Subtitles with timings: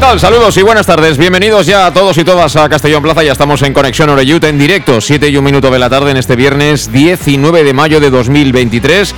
[0.00, 1.18] Saludos y buenas tardes.
[1.18, 3.22] Bienvenidos ya a todos y todas a Castellón Plaza.
[3.22, 6.16] Ya estamos en Conexión Oreyut en directo, 7 y un minuto de la tarde en
[6.16, 9.14] este viernes 19 de mayo de 2023.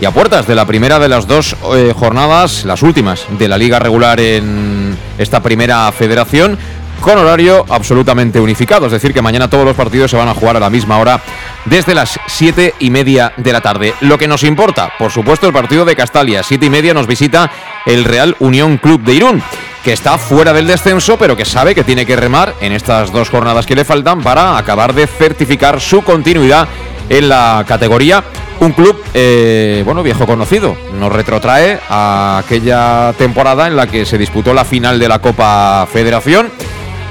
[0.00, 3.58] Y a puertas de la primera de las dos eh, jornadas, las últimas de la
[3.58, 6.56] liga regular en esta primera federación,
[7.00, 8.86] con horario absolutamente unificado.
[8.86, 11.20] Es decir, que mañana todos los partidos se van a jugar a la misma hora
[11.64, 13.92] desde las 7 y media de la tarde.
[14.02, 16.44] Lo que nos importa, por supuesto, el partido de Castalia.
[16.44, 17.50] 7 y media nos visita
[17.86, 19.42] el Real Unión Club de Irún
[19.82, 23.28] que está fuera del descenso, pero que sabe que tiene que remar en estas dos
[23.30, 26.68] jornadas que le faltan para acabar de certificar su continuidad
[27.08, 28.22] en la categoría.
[28.60, 34.18] Un club, eh, bueno, viejo conocido, nos retrotrae a aquella temporada en la que se
[34.18, 36.48] disputó la final de la Copa Federación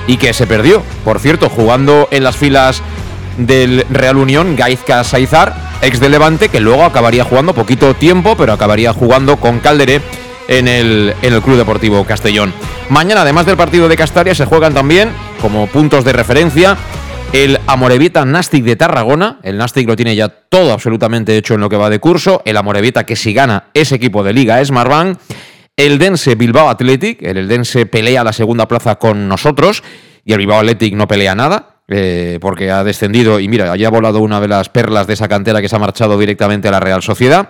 [0.08, 2.82] y que se perdió, por cierto, jugando en las filas
[3.38, 8.54] del Real Unión, Gaizka Saizar, ex de Levante, que luego acabaría jugando poquito tiempo, pero
[8.54, 10.02] acabaría jugando con Calderé
[10.52, 12.54] en el, en el Club Deportivo Castellón.
[12.90, 16.78] Mañana, además del partido de Castalia, se juegan también, como puntos de referencia,
[17.32, 19.40] el Amorevita Nastic de Tarragona.
[19.44, 22.42] El Nastic lo tiene ya todo absolutamente hecho en lo que va de curso.
[22.44, 25.18] El Amorevita que si gana ese equipo de liga es Marván.
[25.78, 27.22] El Dense Bilbao Athletic.
[27.22, 29.82] El Dense pelea la segunda plaza con nosotros.
[30.26, 31.78] Y el Bilbao Athletic no pelea nada.
[31.88, 35.28] Eh, porque ha descendido y mira, ya ha volado una de las perlas de esa
[35.30, 37.50] cantera que se ha marchado directamente a la Real Sociedad.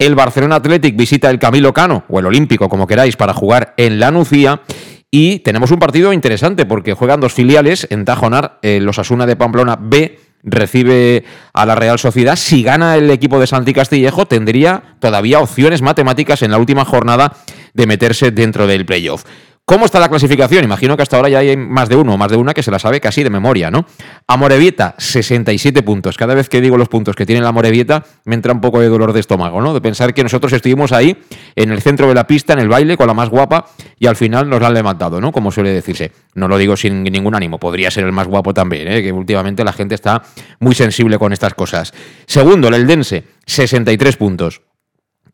[0.00, 3.98] El Barcelona Athletic visita el Camilo Cano, o el Olímpico, como queráis, para jugar en
[3.98, 4.60] la Nucía.
[5.10, 8.60] Y tenemos un partido interesante porque juegan dos filiales en Tajonar.
[8.62, 12.36] los Asuna de Pamplona B recibe a la Real Sociedad.
[12.36, 17.32] Si gana el equipo de Santi Castillejo, tendría todavía opciones matemáticas en la última jornada
[17.74, 19.24] de meterse dentro del playoff.
[19.68, 20.64] ¿Cómo está la clasificación?
[20.64, 22.78] Imagino que hasta ahora ya hay más de uno más de una que se la
[22.78, 23.84] sabe casi de memoria, ¿no?
[24.26, 26.16] Amorevieta, 67 puntos.
[26.16, 28.88] Cada vez que digo los puntos que tiene la Amorevieta, me entra un poco de
[28.88, 29.74] dolor de estómago, ¿no?
[29.74, 31.18] De pensar que nosotros estuvimos ahí,
[31.54, 33.66] en el centro de la pista, en el baile, con la más guapa,
[33.98, 35.32] y al final nos la han levantado, ¿no?
[35.32, 36.12] Como suele decirse.
[36.32, 39.02] No lo digo sin ningún ánimo, podría ser el más guapo también, ¿eh?
[39.02, 40.22] Que últimamente la gente está
[40.60, 41.92] muy sensible con estas cosas.
[42.24, 44.62] Segundo, el Eldense, 63 puntos.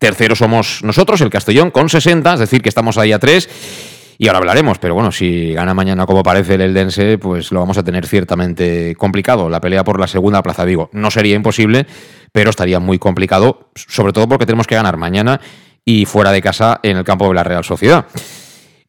[0.01, 3.94] Tercero somos nosotros, el Castellón, con 60, es decir, que estamos ahí a 3.
[4.19, 7.79] Y ahora hablaremos, pero bueno, si gana mañana como parece el Eldense, pues lo vamos
[7.79, 9.49] a tener ciertamente complicado.
[9.49, 11.87] La pelea por la segunda plaza, digo, no sería imposible,
[12.33, 15.41] pero estaría muy complicado, sobre todo porque tenemos que ganar mañana
[15.85, 18.07] y fuera de casa en el campo de la Real Sociedad.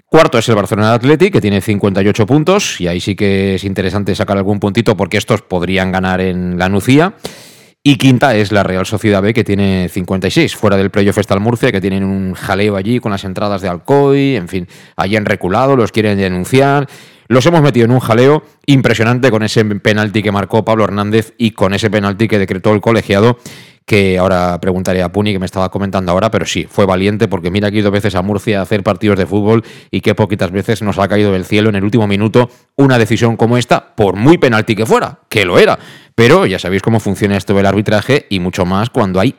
[0.05, 4.15] Cuarto es el Barcelona Athletic, que tiene 58 puntos, y ahí sí que es interesante
[4.15, 7.15] sacar algún puntito porque estos podrían ganar en la Nucía.
[7.87, 10.55] Y quinta es la Real Sociedad B, que tiene 56.
[10.55, 13.69] Fuera del playoff está el Murcia, que tienen un jaleo allí con las entradas de
[13.69, 14.37] Alcoy.
[14.37, 16.87] En fin, allí han reculado, los quieren denunciar.
[17.27, 21.51] Los hemos metido en un jaleo impresionante con ese penalti que marcó Pablo Hernández y
[21.51, 23.37] con ese penalti que decretó el colegiado
[23.85, 27.51] que ahora preguntaré a Puni, que me estaba comentando ahora, pero sí, fue valiente porque
[27.51, 30.51] mira que ha ido veces a Murcia a hacer partidos de fútbol y qué poquitas
[30.51, 34.15] veces nos ha caído del cielo en el último minuto una decisión como esta, por
[34.15, 35.77] muy penalti que fuera, que lo era.
[36.15, 39.35] Pero ya sabéis cómo funciona esto del arbitraje y mucho más cuando hay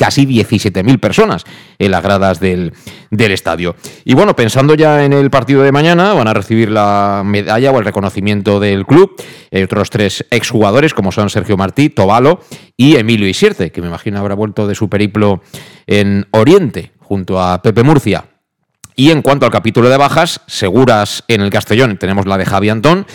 [0.00, 1.44] casi 17.000 personas
[1.78, 2.72] en las gradas del,
[3.10, 3.76] estadio.
[4.06, 7.78] Y bueno, pensando ya en el partido de mañana, van a recibir la medalla o
[7.78, 9.14] el reconocimiento del club
[9.50, 12.40] eh, otros tres exjugadores como son Sergio Martí, Tobalo
[12.78, 15.42] y Emilio Isierte, que me imagino habrá vuelto de su periplo
[15.86, 18.24] en Oriente junto a Pepe Murcia.
[18.96, 22.70] Y en cuanto al capítulo de bajas, seguras en el Castellón tenemos la de Javi
[22.70, 23.06] Antón,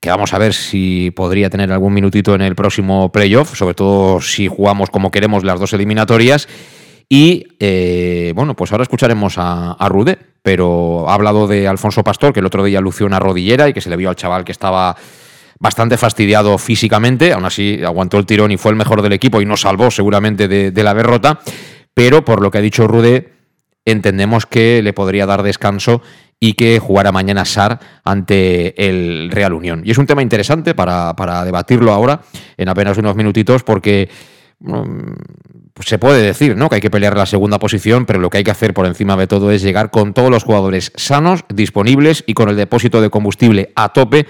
[0.00, 4.20] que vamos a ver si podría tener algún minutito en el próximo playoff, sobre todo
[4.20, 6.48] si jugamos como queremos las dos eliminatorias.
[7.08, 12.32] Y eh, bueno, pues ahora escucharemos a, a, Rude, pero ha hablado de Alfonso Pastor,
[12.32, 14.52] que el otro día lució una rodillera y que se le vio al chaval que
[14.52, 14.94] estaba
[15.58, 19.46] bastante fastidiado físicamente, aún así aguantó el tirón y fue el mejor del equipo y
[19.46, 21.40] nos salvó seguramente de, la derrota,
[21.94, 23.32] pero por lo que ha dicho Rude,
[23.90, 26.02] entendemos que le podría dar descanso
[26.40, 29.82] y que jugara mañana SAR ante el Real Unión.
[29.84, 32.20] Y es un tema interesante para, para debatirlo ahora
[32.56, 34.08] en apenas unos minutitos porque
[35.72, 36.68] pues se puede decir ¿no?
[36.68, 39.16] que hay que pelear la segunda posición, pero lo que hay que hacer por encima
[39.16, 43.10] de todo es llegar con todos los jugadores sanos, disponibles y con el depósito de
[43.10, 44.26] combustible a tope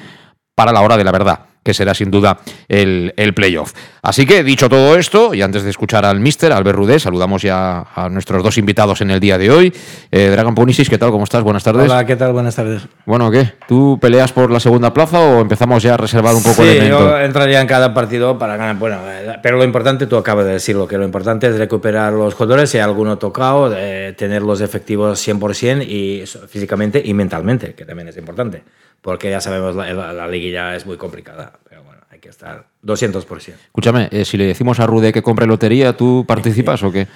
[0.55, 2.39] para la hora de la verdad que será sin duda
[2.69, 3.73] el, el, playoff.
[4.03, 7.87] Así que, dicho todo esto, y antes de escuchar al mister, Albert Rudé, saludamos ya
[7.95, 9.73] a nuestros dos invitados en el día de hoy.
[10.11, 11.11] Eh, Dragon Punisis, ¿qué tal?
[11.11, 11.43] ¿Cómo estás?
[11.43, 11.91] Buenas tardes.
[11.91, 12.33] Hola, ¿qué tal?
[12.33, 12.83] Buenas tardes.
[13.05, 13.53] Bueno, ¿qué?
[13.67, 16.99] ¿Tú peleas por la segunda plaza o empezamos ya a reservar un poco sí, evento?
[17.01, 18.77] yo entraría en cada partido para ganar.
[18.77, 22.35] Bueno, eh, pero lo importante, tú acabas de decirlo, que lo importante es recuperar los
[22.35, 27.85] jugadores, si hay alguno tocado, eh, tener los efectivos 100% y físicamente y mentalmente, que
[27.85, 28.63] también es importante
[29.03, 31.53] porque ya sabemos la, la, la liguilla es muy complicada.
[31.69, 33.55] Pero bueno, hay que estar 200%.
[33.67, 37.07] Escúchame, eh, si le decimos a Rude que compre lotería, ¿tú participas o qué?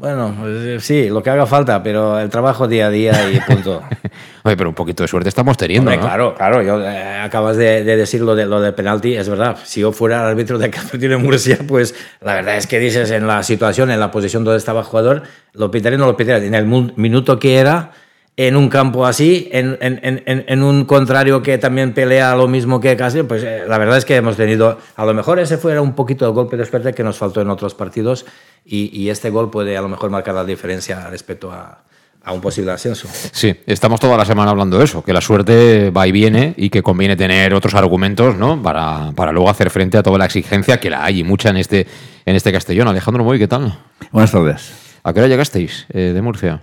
[0.00, 3.82] Bueno, pues, sí, lo que haga falta, pero el trabajo día a día y punto.
[4.44, 6.08] Oye, pero un poquito de suerte estamos teniendo, Hombre, ¿no?
[6.08, 6.62] Claro, claro.
[6.62, 9.58] Yo, eh, acabas de, de, decir lo de, lo de penalti, es verdad.
[9.62, 13.26] Si yo fuera árbitro de partido de Murcia, pues la verdad es que dices en
[13.26, 16.46] la situación, en la posición donde estaba el jugador, lo pitaría o no lo pitaría.
[16.46, 16.64] En el
[16.96, 17.90] minuto que era,
[18.36, 22.80] en un campo así, en, en, en, en, un contrario que también pelea lo mismo
[22.80, 25.78] que casi, pues eh, la verdad es que hemos tenido, a lo mejor ese fue
[25.78, 28.24] un poquito el golpe de suerte que nos faltó en otros partidos
[28.64, 31.82] y, y este gol puede a lo mejor marcar la diferencia respecto a,
[32.22, 33.08] a un posible ascenso.
[33.32, 36.70] Sí, estamos toda la semana hablando de eso, que la suerte va y viene y
[36.70, 38.62] que conviene tener otros argumentos ¿no?
[38.62, 41.56] para, para luego hacer frente a toda la exigencia que la hay y mucha en
[41.56, 41.86] este,
[42.26, 42.88] en este Castellón.
[42.88, 43.78] Alejandro Moy, ¿qué tal?
[44.12, 44.72] Buenas tardes.
[45.02, 46.62] ¿A qué hora llegasteis eh, de Murcia?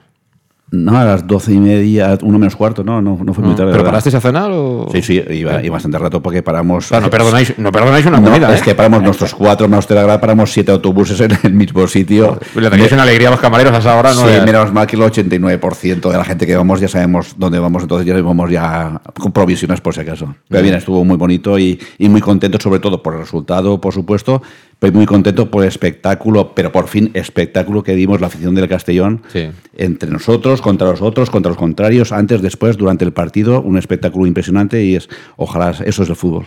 [0.69, 3.71] No, a las doce y media, uno menos cuarto, no, no, no fue muy tarde.
[3.71, 4.89] ¿Pero parasteis a cenar o...?
[4.91, 6.87] Sí, sí, iba, iba bastante rato porque paramos...
[6.87, 8.63] Claro, no perdonáis, no perdonáis una no, comida, es ¿eh?
[8.65, 12.37] que paramos nuestros cuatro, más la paramos siete autobuses en el mismo sitio.
[12.53, 14.27] Le tenéis una alegría a los camareros a esa hora, ¿no?
[14.27, 17.83] Sí, menos mal que el 89% de la gente que vamos ya sabemos dónde vamos,
[17.83, 20.35] entonces ya vamos ya con provisiones por si acaso.
[20.49, 23.93] Pero bien, estuvo muy bonito y, y muy contento sobre todo por el resultado, por
[23.93, 24.41] supuesto,
[24.79, 28.67] pero muy contento por el espectáculo, pero por fin espectáculo que dimos la afición del
[28.67, 29.49] Castellón Sí.
[29.75, 34.27] entre nosotros, contra los otros, contra los contrarios, antes, después, durante el partido, un espectáculo
[34.27, 36.45] impresionante y es, ojalá, eso es el fútbol.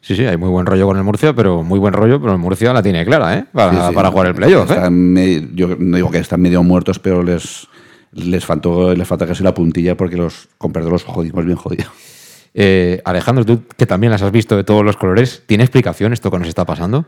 [0.00, 2.38] Sí, sí, hay muy buen rollo con el Murcia, pero muy buen rollo, pero el
[2.38, 3.44] Murcia la tiene clara, ¿eh?
[3.52, 3.94] Para, Sí, sí.
[3.94, 5.48] para jugar el playoff, ¿eh?
[5.54, 7.66] Yo no digo que están medio muertos, pero les,
[8.12, 11.88] les, faltó, les falta casi la puntilla porque los, con perdón, los jodimos bien jodidos.
[12.54, 16.30] Eh, Alejandro, tú que también las has visto de todos los colores, ¿tiene explicación esto
[16.30, 17.06] que nos está pasando?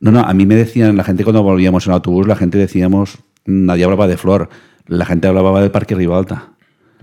[0.00, 3.18] No, no, a mí me decían, la gente cuando volvíamos en autobús, la gente decíamos,
[3.46, 4.48] nadie hablaba de flor,
[4.86, 6.50] la gente hablaba del Parque Ribalta.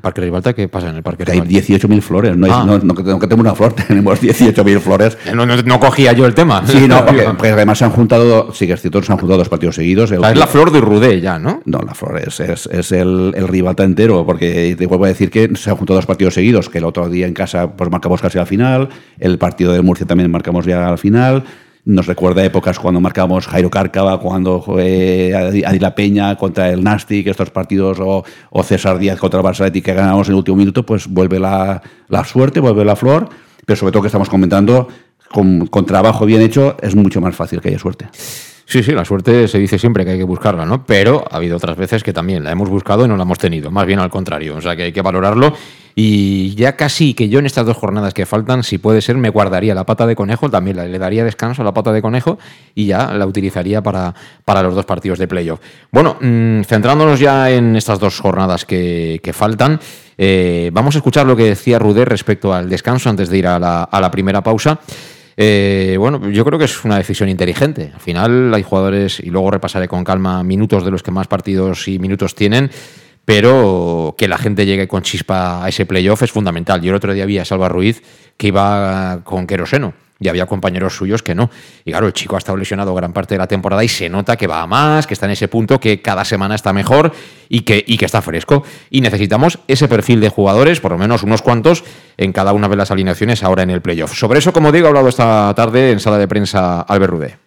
[0.02, 1.68] Parque Ribalta, ¿qué pasa en el Parque Que hay Ribalta?
[1.88, 2.64] 18.000 flores, no, hay- Ah.
[2.66, 5.18] no, no, que no que tenemos una flor, tenemos 18.000 flores.
[5.26, 6.62] Eh, No, no- no cogía yo el tema.
[6.68, 9.40] Sí, no, porque, porque además se han juntado, sí que es cierto, se han juntado
[9.40, 10.12] dos partidos seguidos.
[10.12, 11.62] El- O sea, es la flor de Rudé ya, ¿no?
[11.66, 15.32] No, la flor es, es, es el, el Ribalta entero, porque te vuelvo a decir
[15.32, 18.22] que se han juntado dos partidos seguidos, que el otro día en casa pues marcamos
[18.22, 18.90] casi al final,
[19.20, 21.44] el partido de Murcia también marcamos ya al final,
[21.86, 25.34] nos recuerda épocas cuando marcamos Jairo Cárcava, cuando fue
[25.66, 29.94] Adila Peña contra el Nastic, estos partidos, o, o César Díaz contra el Barça que
[29.94, 33.30] ganamos en el último minuto, pues vuelve la, la suerte, vuelve la flor,
[33.66, 34.88] pero sobre todo que estamos comentando,
[35.32, 38.08] con, con trabajo bien hecho, es mucho más fácil que haya suerte.
[38.68, 40.86] Sí, sí, la suerte se dice siempre que hay que buscarla, ¿no?
[40.86, 43.70] Pero ha habido otras veces que también la hemos buscado y no la hemos tenido,
[43.70, 44.56] más bien al contrario.
[44.56, 45.54] O sea que hay que valorarlo.
[45.98, 49.30] Y ya casi que yo en estas dos jornadas que faltan, si puede ser, me
[49.30, 52.38] guardaría la pata de conejo, también le daría descanso a la pata de conejo
[52.74, 55.62] y ya la utilizaría para, para los dos partidos de playoff.
[55.92, 59.80] Bueno, mmm, centrándonos ya en estas dos jornadas que, que faltan,
[60.18, 63.58] eh, vamos a escuchar lo que decía Rudé respecto al descanso antes de ir a
[63.58, 64.80] la, a la primera pausa.
[65.38, 67.92] Eh, bueno, yo creo que es una decisión inteligente.
[67.94, 71.88] Al final hay jugadores, y luego repasaré con calma minutos de los que más partidos
[71.88, 72.70] y minutos tienen,
[73.26, 76.82] pero que la gente llegue con chispa a ese playoff es fundamental.
[76.82, 78.02] Yo el otro día vi a Salva Ruiz
[78.38, 81.50] que iba con queroseno y había compañeros suyos que no.
[81.84, 84.38] Y claro, el chico ha estado lesionado gran parte de la temporada y se nota
[84.38, 87.12] que va a más, que está en ese punto, que cada semana está mejor
[87.50, 88.64] y que, y que está fresco.
[88.90, 91.84] Y necesitamos ese perfil de jugadores, por lo menos unos cuantos,
[92.18, 94.14] en cada una de las alineaciones ahora en el playoff.
[94.14, 97.38] Sobre eso, como digo, ha hablado esta tarde en sala de prensa Albert Rudé.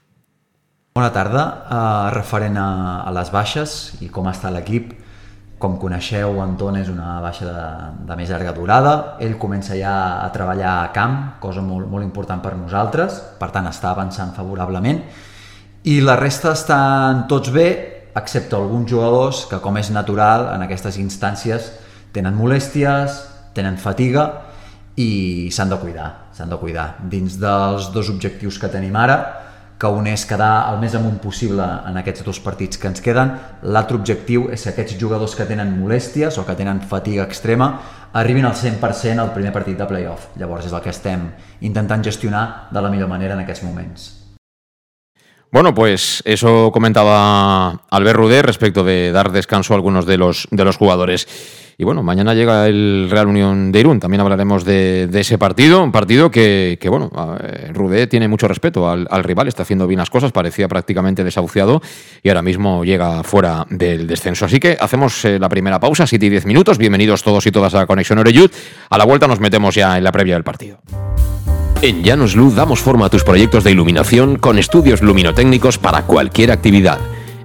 [0.94, 1.42] Bona tarda.
[1.70, 4.90] Uh, referent a, a les baixes i com està l'equip,
[5.58, 7.62] com coneixeu, Anton és una baixa de,
[8.06, 8.92] de més llarga durada.
[9.22, 13.66] Ell comença ja a treballar a camp, cosa molt, molt important per nosaltres, per tant
[13.70, 15.02] està avançant favorablement.
[15.90, 17.68] I la resta estan tots bé,
[18.18, 21.72] excepte alguns jugadors que, com és natural, en aquestes instàncies
[22.14, 23.18] tenen molèsties,
[23.54, 24.28] tenen fatiga
[24.98, 26.88] i s'han de cuidar, s'han de cuidar.
[27.10, 29.18] Dins dels dos objectius que tenim ara,
[29.78, 33.30] que un és quedar el més amunt possible en aquests dos partits que ens queden.
[33.62, 37.70] L'altre objectiu és que aquests jugadors que tenen molèsties o que tenen fatiga extrema
[38.18, 40.32] arribin al 100% al primer partit de playoff.
[40.36, 41.28] Llavors és el que estem
[41.60, 44.14] intentant gestionar de la millor manera en aquests moments.
[45.50, 50.64] Bueno, pues eso comentaba Albert Rudé respecto de dar descanso a algunos de los, de
[50.64, 51.26] los jugadores.
[51.80, 54.00] Y bueno, mañana llega el Real Unión de Irún.
[54.00, 55.80] También hablaremos de, ese partido.
[55.80, 57.08] Un partido que, bueno,
[57.72, 61.80] Rudé tiene mucho respeto al, rival, está haciendo bien las cosas, parecía prácticamente desahuciado
[62.20, 64.44] y ahora mismo llega fuera del descenso.
[64.44, 66.78] Así que hacemos eh, la primera pausa, 7 y 10 minutos.
[66.78, 68.50] Bienvenidos todos y todas a Conexión Oreyud.
[68.90, 70.80] A la vuelta nos metemos ya en la previa del partido.
[71.80, 76.50] En Llanos Luz damos forma a tus proyectos de iluminación con estudios luminotécnicos para cualquier
[76.50, 76.98] actividad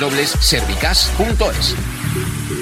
[0.00, 2.61] www.servicas.es.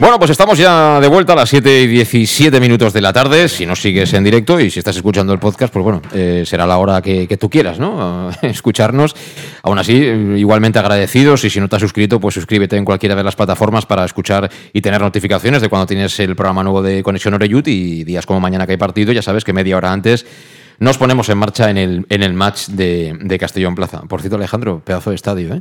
[0.00, 3.50] Bueno, pues estamos ya de vuelta a las 7 y 17 minutos de la tarde.
[3.50, 6.66] Si nos sigues en directo y si estás escuchando el podcast, pues bueno, eh, será
[6.66, 8.30] la hora que, tú quieras, ¿no?
[8.42, 9.14] Escucharnos.
[9.62, 11.44] Aún así, igualmente agradecidos.
[11.44, 14.50] Y si no te has suscrito, pues suscríbete en cualquiera de las plataformas para escuchar
[14.72, 17.68] y tener notificaciones de cuando tienes el programa nuevo de Conexión Oreyut.
[17.68, 20.24] Y días como mañana que hay partido, ya sabes que media hora antes
[20.78, 24.00] nos ponemos en marcha en el, en el match de, de Castellón Plaza.
[24.08, 25.60] Por cierto, Alejandro, pedazo de estadio, ¿eh?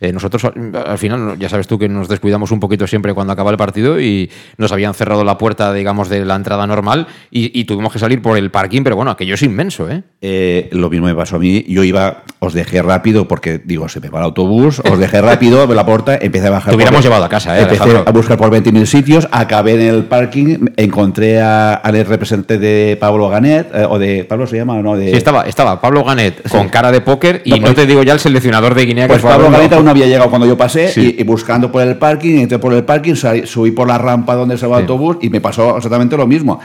[0.00, 3.32] Eh, nosotros al, al final, ya sabes tú que nos descuidamos un poquito siempre cuando
[3.34, 7.58] acaba el partido y nos habían cerrado la puerta, digamos, de la entrada normal y,
[7.58, 10.02] y tuvimos que salir por el parking, pero bueno, aquello es inmenso, ¿eh?
[10.22, 11.64] Eh, lo mismo me pasó a mí.
[11.68, 15.66] Yo iba, os dejé rápido porque, digo, se me va el autobús, os dejé rápido,
[15.66, 16.70] me la puerta, empecé a bajar.
[16.70, 18.04] Te hubiéramos por- llevado a casa, ¿eh, Empecé Alejandro?
[18.08, 23.28] a buscar por 20.000 sitios, acabé en el parking, encontré a- al representante de Pablo
[23.28, 24.24] Ganet, eh, o de.
[24.24, 24.96] ¿Pablo se llama o no?
[24.96, 27.86] De, Sí, estaba, estaba Pablo Ganet con cara de póker y No, no, pues- te
[27.86, 29.50] digo ya el seleccionador de Guinea que Pues fue Pablo.
[29.50, 31.16] Ganet no había llegado cuando yo pasé Sí.
[31.18, 34.56] y, y buscando por el parking, entré por el parking, subí por la rampa donde
[34.56, 34.92] se va el Sí.
[34.92, 36.60] autobús y me pasó exactamente lo mismo.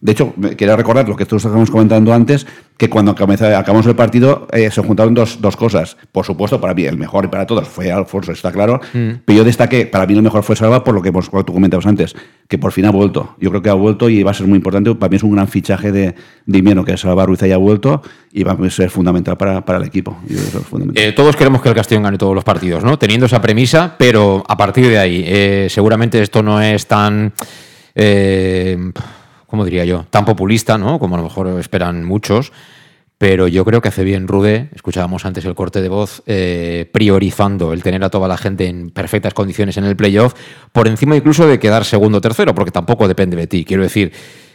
[0.00, 4.46] De hecho, quería recordar lo que tú estábamos comentando antes, que cuando acabamos el partido
[4.52, 5.96] eh, se juntaron dos, dos cosas.
[6.12, 8.80] Por supuesto, para mí el mejor y para todos fue Alfonso, está claro.
[8.92, 9.10] Mm.
[9.24, 11.86] Pero yo destaqué, para mí el mejor fue Salva por lo que lo tú comentabas
[11.86, 12.14] antes,
[12.48, 13.34] que por fin ha vuelto.
[13.40, 14.94] Yo creo que ha vuelto y va a ser muy importante.
[14.94, 18.44] Para mí es un gran fichaje de, de Invierno que Salva Ruiz haya vuelto y
[18.44, 20.18] va a ser fundamental para, para el equipo.
[20.94, 22.98] Eh, todos queremos que el Castellón gane todos los partidos, ¿no?
[22.98, 27.32] Teniendo esa premisa, pero a partir de ahí, eh, seguramente esto no es tan,
[27.94, 28.92] eh,
[29.56, 30.04] ¿cómo diría yo?
[30.10, 30.98] Tan populista, ¿no?
[30.98, 32.52] Como a lo mejor esperan muchos.
[33.16, 37.72] Pero yo creo que hace bien Rude, escuchábamos antes el corte de voz, eh, priorizando
[37.72, 40.34] el tener a toda la gente en perfectas condiciones en el playoff,
[40.72, 43.64] por encima incluso de quedar segundo o tercero, porque tampoco depende de ti.
[43.64, 44.12] Quiero decir,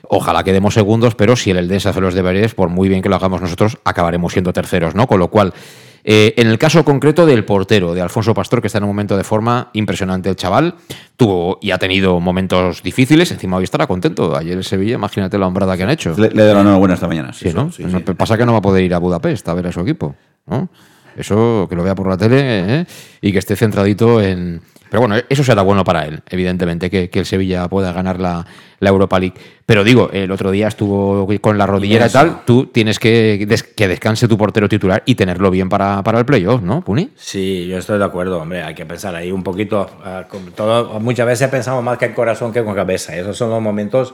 [0.08, 3.16] ojalá quedemos segundos, pero si el Eldense hace los deberes, por muy bien que lo
[3.16, 5.08] hagamos nosotros, acabaremos siendo terceros, ¿no?
[5.08, 5.56] Con lo cual,
[6.04, 9.18] eh, en el caso concreto del portero, de Alfonso Pastor, que está en un momento
[9.18, 10.76] de forma impresionante el chaval,
[11.16, 14.36] tuvo y ha tenido momentos difíciles, encima hoy estará contento.
[14.36, 16.16] Ayer el Sevilla, imagínate la hombrada que han hecho.
[16.18, 17.34] Le, le doy la enhorabuena esta mañana.
[17.34, 17.70] Sí, ¿no?
[17.80, 20.16] No, Pasa que no va a poder ir a Budapest a ver a su equipo,
[20.48, 20.70] ¿no?
[21.16, 22.86] Eso que lo vea por la tele ¿eh?
[23.22, 24.62] y que esté centradito en,
[24.92, 28.46] Pero bueno, eso será bueno para él, evidentemente, que, que el Sevilla pueda ganar la,
[28.82, 29.36] la, Europa League.
[29.66, 33.46] Pero digo, el otro día estuvo con la rodillera y, y tal, tú tienes que,
[33.48, 37.10] des, que descanse tu portero titular y tenerlo bien para, para el playoff, ¿no, Puni?
[37.16, 39.90] Sí, yo estoy de acuerdo, hombre, hay que pensar ahí un poquito.
[40.02, 43.16] Uh, todo, muchas veces pensamos más que en corazón que con cabeza.
[43.16, 44.14] Esos son los momentos.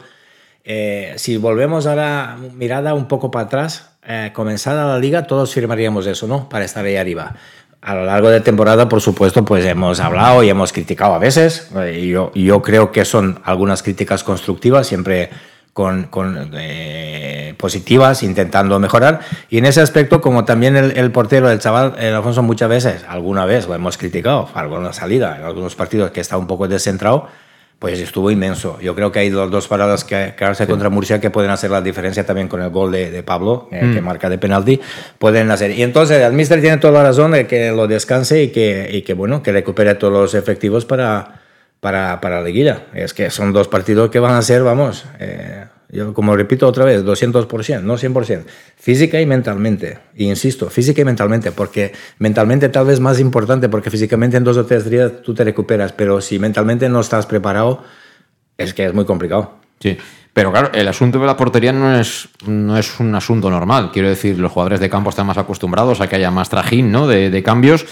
[0.64, 6.06] Eh, si volvemos ahora mirada un poco para atrás, eh, comenzada la liga, todos firmaríamos
[6.06, 6.48] eso, ¿no?
[6.48, 7.34] Para estar ahí arriba
[7.82, 11.70] a lo largo de temporada, por supuesto, pues hemos hablado y hemos criticado a veces.
[11.94, 15.30] Y yo, yo creo que son algunas críticas constructivas, siempre
[15.74, 19.22] con, con eh, positivas, intentando mejorar.
[19.50, 23.06] Y en ese aspecto, como también el, el, portero, el chaval, el Alfonso, muchas veces,
[23.08, 27.28] alguna vez lo hemos criticado, alguna salida, en algunos partidos que está un poco descentrado,
[27.80, 28.80] pues estuvo inmenso.
[28.82, 30.70] Yo creo que hay dos, dos paradas que, que hace sí.
[30.70, 33.86] contra Murcia que pueden hacer la diferencia también con el gol de, de Pablo, eh,
[33.86, 33.94] mm.
[33.94, 34.80] que marca de penalti,
[35.20, 35.72] pueden hacer.
[35.72, 39.04] Y entonces el Mister tiene toda la razón de que lo descanse y que, y
[39.04, 41.42] que bueno, que recupere todos los efectivos para,
[41.80, 42.88] para, para la liguilla.
[42.94, 46.84] Es que son dos partidos que van a ser, vamos, eh, yo como repito otra
[46.84, 48.44] vez, 200%, no 100%,
[48.76, 50.00] física y mentalmente.
[50.16, 54.58] Y insisto, física y mentalmente, porque mentalmente tal vez más importante, porque físicamente en dos
[54.58, 57.84] o tres días tú te recuperas, pero si mentalmente no estás preparado,
[58.58, 59.56] es que es muy complicado.
[59.80, 59.98] Sí.
[60.34, 63.92] Pero claro, el asunto de la portería no es, no es un asunto normal.
[63.92, 67.08] Quiero decir, los jugadores de campo están más acostumbrados a que haya más trajín ¿no?
[67.08, 67.86] de, cambios.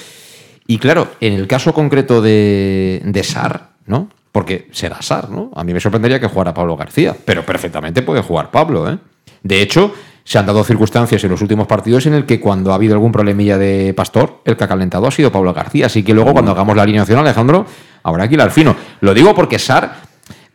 [0.68, 4.10] Y claro, en el caso concreto de Sar, ¿no?
[4.36, 5.50] Porque será Sar, ¿no?
[5.56, 8.98] A mí me sorprendería que jugara Pablo García, pero perfectamente puede jugar Pablo, ¿eh?
[9.42, 9.94] De hecho,
[10.26, 13.14] se han dado circunstancias en los últimos partidos en el que cuando ha habido algún
[13.14, 15.86] problemilla de Pastor, el que ha calentado ha sido Pablo García.
[15.86, 17.66] Así que luego cuando hagamos la alineación, Alejandro,
[18.04, 18.76] habrá que ir al fino.
[19.00, 20.02] Lo digo porque Sar,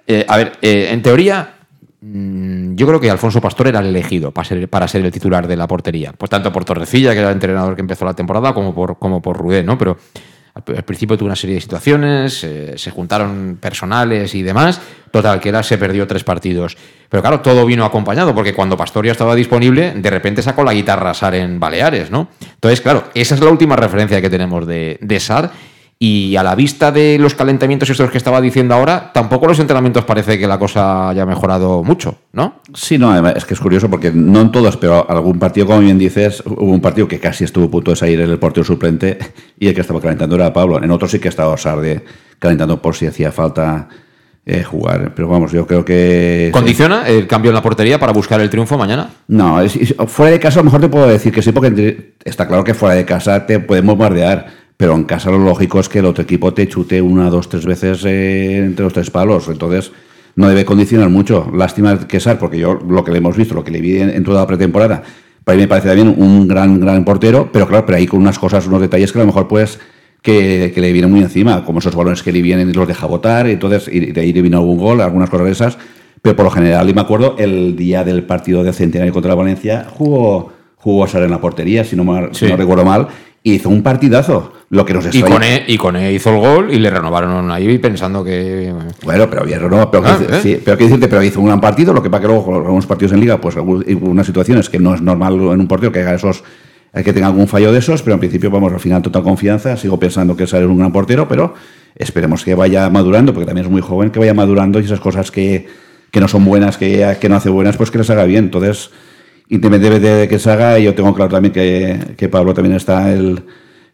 [0.07, 1.55] eh, a ver, eh, en teoría,
[2.03, 5.49] mmm, yo creo que Alfonso Pastor era el elegido para ser, para ser el titular
[5.49, 6.13] de la portería.
[6.13, 9.23] Pues tanto por Torrecilla, que era el entrenador que empezó la temporada, como por, como
[9.23, 9.79] por Rudé, ¿no?
[9.79, 9.97] Pero
[10.55, 14.81] al principio tuvo una serie de situaciones, eh, se juntaron personales y demás.
[15.11, 16.77] Total, que era, se perdió tres partidos.
[17.09, 21.13] Pero claro, todo vino acompañado, porque cuando Pastoria estaba disponible, de repente sacó la guitarra
[21.15, 22.29] Sar en Baleares, ¿no?
[22.41, 25.51] Entonces, claro, esa es la última referencia que tenemos de, de Sar.
[26.03, 30.07] Y a la vista de los calentamientos estos que estaba diciendo ahora, tampoco los entrenamientos
[30.07, 32.63] parece que la cosa haya mejorado mucho, ¿no?
[32.73, 35.99] Sí, no, es que es curioso porque no en todos, pero algún partido, como bien
[35.99, 39.19] dices, hubo un partido que casi estuvo a punto de salir el portero suplente
[39.59, 40.83] y el que estaba calentando era Pablo.
[40.83, 42.03] En otros sí que estaba Sarde
[42.39, 43.87] calentando por si hacía falta
[44.47, 45.13] eh, jugar.
[45.15, 46.49] Pero vamos, yo creo que.
[46.51, 49.11] ¿Condiciona el cambio en la portería para buscar el triunfo mañana?
[49.29, 52.15] No, es, es, fuera de casa a lo mejor te puedo decir que sí, porque
[52.25, 54.60] está claro que fuera de casa te podemos bombardear.
[54.81, 57.67] Pero en casa lo lógico es que el otro equipo te chute una, dos, tres
[57.67, 59.47] veces eh, entre los tres palos.
[59.49, 59.93] Entonces
[60.37, 61.53] no debe condicionar mucho.
[61.55, 64.09] Lástima que Sar, porque yo lo que le hemos visto, lo que le vi en,
[64.09, 65.03] en toda la pretemporada,
[65.45, 68.39] para mí me parece también un gran, gran portero, pero claro, pero ahí con unas
[68.39, 69.79] cosas, unos detalles que a lo mejor pues
[70.23, 73.07] que, que le vienen muy encima, como esos balones que le vienen y los deja
[73.07, 75.79] botar, entonces y de ahí le vino algún gol, algunas cosas de esas.
[76.23, 79.35] Pero por lo general, y me acuerdo, el día del partido de Centenario contra la
[79.35, 82.47] Valencia, jugó, jugó Sar en la portería, si no, sí.
[82.47, 83.09] si no recuerdo mal,
[83.43, 84.53] hizo un partidazo.
[84.71, 87.51] Lo que nos y con, e, y con e hizo el gol y le renovaron
[87.51, 88.73] ahí pensando que.
[89.03, 89.91] Bueno, pero había renovado.
[89.91, 90.41] Pero, ah, que, ¿eh?
[90.41, 91.93] sí, pero que decirte, pero hizo un gran partido.
[91.93, 95.03] Lo que pasa que luego, algunos partidos en liga, pues unas situaciones que no es
[95.03, 96.45] normal en un portero que haga esos.
[96.95, 99.77] que tenga algún fallo de esos, pero en principio, vamos, al final, total confianza.
[99.77, 101.55] Sigo pensando que es un gran portero, pero
[101.97, 105.33] esperemos que vaya madurando, porque también es muy joven, que vaya madurando y esas cosas
[105.33, 105.67] que,
[106.13, 108.45] que no son buenas, que, que no hace buenas, pues que les haga bien.
[108.45, 108.93] Entonces,
[109.51, 113.43] independientemente de que se haga, yo tengo claro también que, que Pablo también está el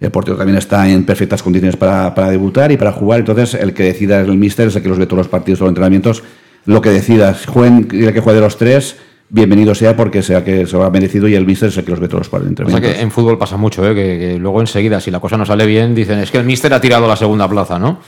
[0.01, 3.21] el portero también está en perfectas condiciones para, para, debutar y para jugar.
[3.21, 5.59] Entonces, el que decida es el míster, es el que los ve todos los partidos,
[5.59, 6.23] todos los entrenamientos.
[6.67, 8.97] Lo que decidas, jueguen el que juegue de los tres,
[9.29, 11.93] bienvenido sea porque sea que se lo ha merecido y el míster es el que
[11.93, 12.75] los ve todos los entrenamientos.
[12.75, 13.95] O sea que en fútbol pasa mucho, ¿eh?
[13.95, 16.75] que, que, luego enseguida, si la cosa no sale bien, dicen es que el míster
[16.75, 18.01] ha tirado la segunda plaza, ¿no?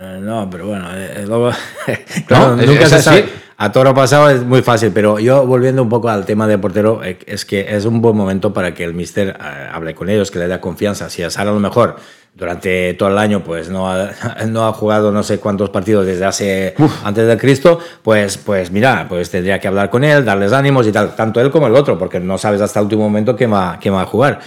[0.00, 1.50] Eh, no, pero bueno, eh, luego,
[2.26, 2.66] claro, ¿No?
[2.66, 3.24] nunca ¿Es, se sabe.
[3.58, 7.02] A toro pasado es muy fácil, pero yo volviendo un poco al tema de portero,
[7.02, 10.30] eh, es que es un buen momento para que el mister eh, hable con ellos,
[10.30, 11.08] que le dé confianza.
[11.08, 11.96] Si a Sara a lo mejor
[12.34, 14.10] durante todo el año pues no ha,
[14.46, 17.06] no ha jugado no sé cuántos partidos desde hace Uf.
[17.06, 20.92] antes de Cristo, pues, pues mira, pues tendría que hablar con él, darles ánimos y
[20.92, 23.78] tal, tanto él como el otro, porque no sabes hasta el último momento quién va,
[23.80, 24.38] quién va a jugar.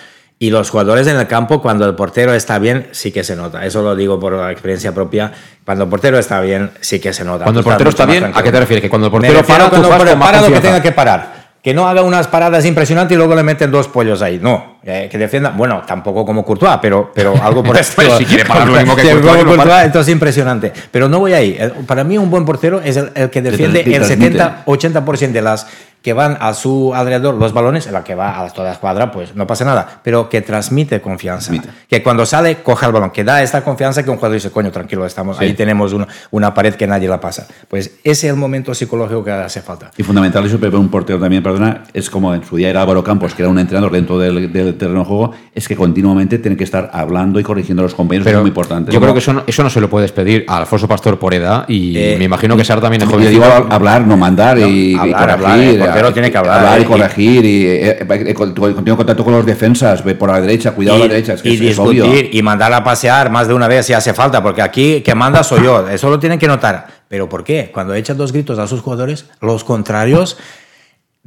[0.41, 3.65] Y los jugadores en el campo, cuando el portero está bien, sí que se nota.
[3.65, 5.33] Eso lo digo por experiencia propia.
[5.65, 7.43] Cuando el portero está bien, sí que se nota.
[7.43, 8.81] Cuando el portero está, bien, ¿a qué te refieres?
[8.81, 11.39] Que cuando el portero para, cuando para, para lo que tenga que parar.
[11.61, 14.39] Que no haga unas paradas impresionantes y luego le meten dos pollos ahí.
[14.41, 15.49] No, eh, que defienda.
[15.49, 18.01] Bueno, tampoco como Courtois, pero, pero algo por esto.
[18.17, 19.83] si quiere parar lo mismo que Courtois, Courtois para.
[19.83, 20.71] entonces impresionante.
[20.89, 21.59] Pero no voy ahí.
[21.85, 25.67] Para mí, un buen portero es el, el que defiende el 70-80% de las
[26.01, 29.11] que van a su alrededor los balones, en la que va a toda la escuadra,
[29.11, 31.53] pues no pasa nada, pero que transmite confianza.
[31.89, 34.71] Que cuando sale, coge el balón, que da esta confianza que un jugador dice, coño,
[34.71, 37.47] tranquilo, estamos, ahí tenemos una, una pared que nadie la pasa.
[37.67, 39.91] Pues ese es el momento psicológico que hace falta.
[39.97, 43.03] Y fundamental eso, pero un portero también, perdona, es como en su día era Álvaro
[43.03, 46.55] Campos, que era un entrenador dentro del, del terreno de juego, es que continuamente tiene
[46.55, 48.91] que estar hablando y corrigiendo a los compañeros, Pero es muy importante.
[48.91, 51.33] Yo creo que eso no, eso no se lo puedes pedir a Alfonso Pastor por
[51.33, 54.61] edad y Eh, me imagino que Sara también es Yo digo hablar, no mandar y,
[54.95, 55.69] No, y hablar, corregir.
[55.81, 59.23] hablar, el portero tiene que hablar, y y- corregir y eh, eh, con- continuo contacto
[59.23, 61.61] con los defensas, ve por la derecha, cuidado a la derecha, es que y es-
[61.73, 62.03] es obvio.
[62.05, 65.15] discutir y mandar a pasear más de una vez si hace falta, porque aquí que
[65.15, 66.87] manda soy yo, eso lo tienen que notar.
[67.07, 67.71] ¿Pero por qué?
[67.73, 70.37] Cuando echan dos gritos a sus jugadores, los contrarios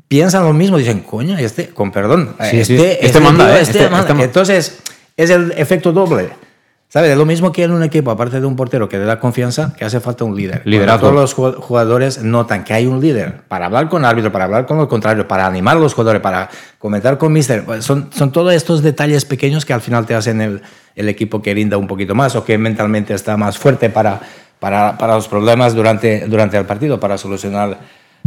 [0.08, 2.74] piensan lo mismo, dicen, coño, este, con perdón, Sí, sí.
[2.74, 3.60] este, Este manda, tío, ¿eh?
[3.62, 4.10] este Este- manda.
[4.12, 4.78] este Entonces,
[5.16, 6.30] es el efecto doble.
[6.92, 7.12] ¿Sabes?
[7.12, 9.72] Es lo mismo que en un equipo, aparte de un portero que le da confianza,
[9.74, 10.56] que hace falta un líder.
[10.56, 11.08] Cuando Liderazgo.
[11.08, 14.44] Todos los ju- jugadores notan que hay un líder para hablar con el árbitro, para
[14.44, 17.64] hablar con los contrarios, para animar a los jugadores, para comentar con Mister.
[17.64, 20.60] Pues Son, son todos estos detalles pequeños que al final te hacen el,
[20.94, 24.20] el equipo que rinda un poquito más o que mentalmente está más fuerte para,
[24.60, 27.78] para, para los problemas durante, durante el partido, para solucionar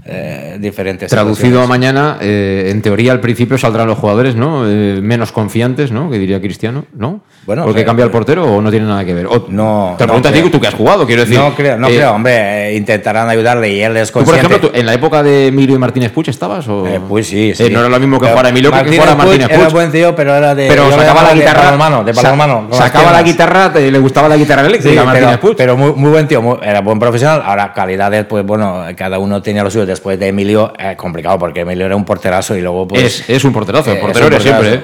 [0.05, 4.69] eh, diferentes Traducido a mañana, eh, en teoría al principio saldrán los jugadores, ¿no?
[4.69, 6.09] Eh, menos confiantes, ¿no?
[6.11, 7.21] Que diría Cristiano, ¿no?
[7.45, 9.27] Bueno, Porque pero- cambia el portero o no tiene nada que ver.
[9.27, 10.49] O- No, Te no creo.
[10.49, 11.37] tú que has jugado, quiero decir.
[11.37, 14.47] No creo, no eh, creo, hombre, eh, intentarán ayudarle y él es Tú, por consciente.
[14.55, 17.51] ejemplo, tú- en la época de Emilio y Martínez Puig estabas o Eh, pues sí,
[17.51, 17.69] Eh, sí.
[17.71, 20.35] no era lo mismo que fuera Emilio que que Martínez Martínez Era buen tío, pero
[20.35, 20.67] era de.
[20.67, 21.61] pero sacaba la de guitarra,
[22.03, 25.05] de balonmano, con las sacaba la guitarra, te- le gustaba la guitarra Sí, eléctrica a
[25.05, 27.41] Martínez pero, pero muy, muy buen tío, muy- era buen profesional.
[27.45, 29.84] Ahora, calidades, pues bueno, cada uno tenía lo suyo.
[29.85, 32.87] Después de Emilio, eh, complicado, porque Emilio era un porterazo y luego.
[32.87, 34.73] Pues, es, es un porterazo, el eh, portero eres siempre.
[34.73, 34.81] ¿eh?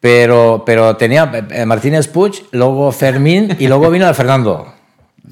[0.00, 1.30] Pero, pero tenía
[1.66, 4.74] Martínez Puig, luego Fermín y luego vino el Fernando.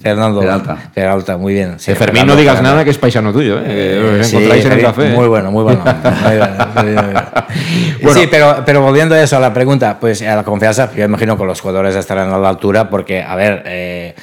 [0.01, 0.41] Fernando.
[0.41, 0.91] Peralta.
[0.95, 1.79] Peralta, muy bien.
[1.79, 2.75] Sí, De Fermín Fernando, no digas Fernando.
[2.77, 3.65] nada que es paisano tuyo, ¿eh?
[3.67, 5.09] Que os Sí, encontráis en el café.
[5.11, 5.85] Muy bueno, muy bueno.
[6.25, 7.23] Muy bueno, muy bueno.
[8.03, 8.21] Bueno.
[8.21, 11.37] Sí, pero, pero volviendo a eso, a la pregunta, pues a la confianza, yo imagino
[11.37, 14.15] que los jugadores estarán a la altura porque, a ver, eh,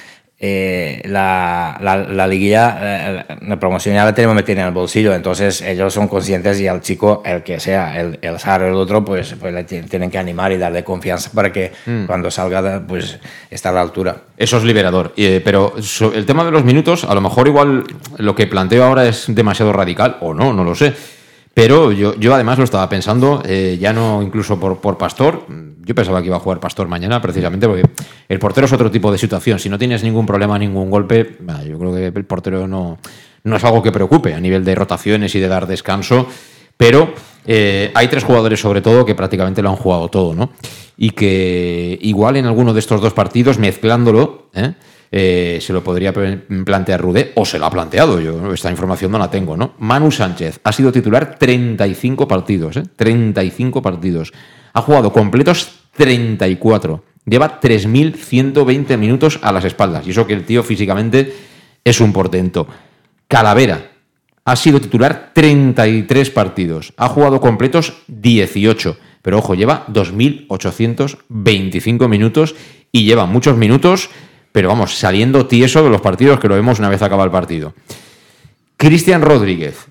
[0.42, 5.14] eh, la, la, la liguilla, eh, la promoción ya la tenemos metida en el bolsillo,
[5.14, 8.74] entonces ellos son conscientes y al chico, el que sea, el, el SAR o el
[8.76, 12.06] otro, pues, pues le ti- tienen que animar y darle confianza para que Mm.
[12.06, 13.20] cuando salga, pues
[13.52, 14.16] esté a la altura.
[14.38, 15.14] Eso es liberador.
[15.18, 15.74] Eh, pero
[16.14, 17.84] el tema de los minutos, a lo mejor igual
[18.18, 20.94] lo que planteo ahora es demasiado radical, o no, no lo sé.
[21.60, 25.46] Pero yo, yo además lo estaba pensando, eh, ya no incluso por, por Pastor.
[25.84, 27.84] Yo pensaba que iba a jugar Pastor mañana, precisamente porque
[28.30, 29.60] el portero es otro tipo de situación.
[29.60, 31.36] Si no tienes ningún problema, ningún golpe,
[31.68, 32.98] yo creo que el portero no,
[33.44, 36.28] no es algo que preocupe a nivel de rotaciones y de dar descanso.
[36.78, 37.14] Pero
[37.46, 40.52] eh, hay tres jugadores, sobre todo, que prácticamente lo han jugado todo, ¿no?
[40.96, 44.76] Y que igual en alguno de estos dos partidos, mezclándolo, ¿eh?
[45.12, 49.18] Eh, se lo podría plantear Rudé, o se lo ha planteado, yo esta información no
[49.18, 49.74] la tengo, ¿no?
[49.80, 52.84] Manu Sánchez ha sido titular 35 partidos, ¿eh?
[52.96, 54.32] 35 partidos.
[54.74, 57.04] Ha jugado completos 34.
[57.26, 60.08] Lleva 3.120 minutos a las espaldas.
[60.08, 61.36] Y eso que el tío físicamente
[61.84, 62.66] es un portento.
[63.28, 63.92] Calavera
[64.46, 66.94] ha sido titular 33 partidos.
[66.98, 68.98] Ha jugado completos 18.
[69.22, 72.56] Pero ojo, lleva 2.825 minutos
[72.92, 74.10] y lleva muchos minutos,
[74.52, 77.74] pero vamos, saliendo tieso de los partidos que lo vemos una vez acaba el partido.
[78.78, 79.88] Cristian Rodríguez,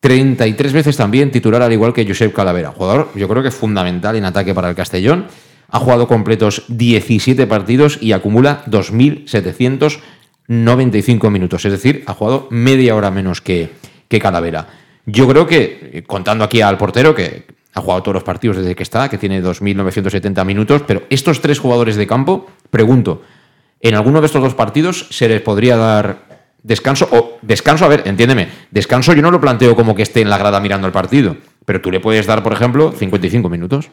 [0.00, 2.70] 33 veces también titular al igual que Josep Calavera.
[2.70, 5.26] Jugador, yo creo que fundamental en ataque para el Castellón.
[5.70, 11.62] Ha jugado completos 17 partidos y acumula 2.795 minutos.
[11.64, 13.72] Es decir, ha jugado media hora menos que,
[14.08, 14.68] que Calavera.
[15.04, 18.74] Yo creo que, eh, contando aquí al portero, que ha jugado todos los partidos desde
[18.74, 23.22] que está, que tiene 2.970 minutos, pero estos tres jugadores de campo, pregunto,
[23.80, 26.18] ¿en alguno de estos dos partidos se les podría dar
[26.62, 27.08] descanso?
[27.10, 30.38] O descanso, a ver, entiéndeme, descanso yo no lo planteo como que esté en la
[30.38, 33.90] grada mirando el partido, pero tú le puedes dar, por ejemplo, 55 minutos.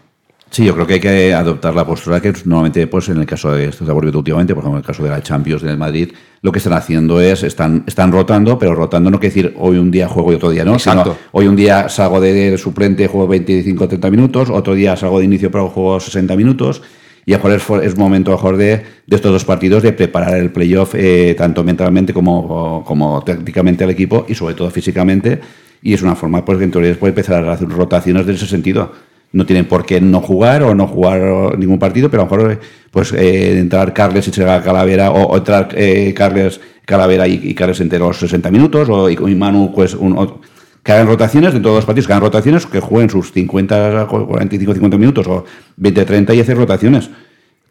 [0.52, 3.52] Sí, yo creo que hay que adoptar la postura que normalmente, pues en el caso
[3.52, 6.14] de esto se ha últimamente, por ejemplo, en el caso de la Champions del Madrid,
[6.42, 9.92] lo que están haciendo es, están, están rotando, pero rotando no quiere decir hoy un
[9.92, 11.04] día juego y otro día no, Exacto.
[11.04, 15.20] sino hoy un día salgo de, suplente, juego 25 o 30 minutos, otro día salgo
[15.20, 16.82] de inicio pero juego 60 minutos,
[17.26, 20.52] y a mejor es, momento a mejor de, de estos dos partidos de preparar el
[20.52, 25.40] playoff eh, tanto mentalmente como, como técnicamente al equipo y sobre todo físicamente,
[25.82, 28.46] y es una forma pues que en teoría puede empezar a hacer rotaciones en ese
[28.48, 28.92] sentido.
[29.32, 32.60] No tienen por qué no jugar o no jugar ningún partido, pero a lo mejor
[32.92, 37.82] pues eh, entrar Carles y se va Calavera o, entrar eh, Carles, Calavera y, Carles
[37.82, 40.40] entre los 60 minutos o y, y Manu pues un, o-
[40.86, 44.74] que hagan rotaciones de todos los partidos, que hagan rotaciones, que jueguen sus 50, 45,
[44.74, 45.44] 50 minutos o
[45.78, 47.10] 20, 30 y hacer rotaciones.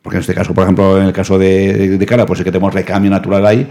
[0.03, 2.45] Porque en este caso, por ejemplo, en el caso de, de, de Cara, pues sí
[2.45, 3.69] que tenemos recambio natural ahí,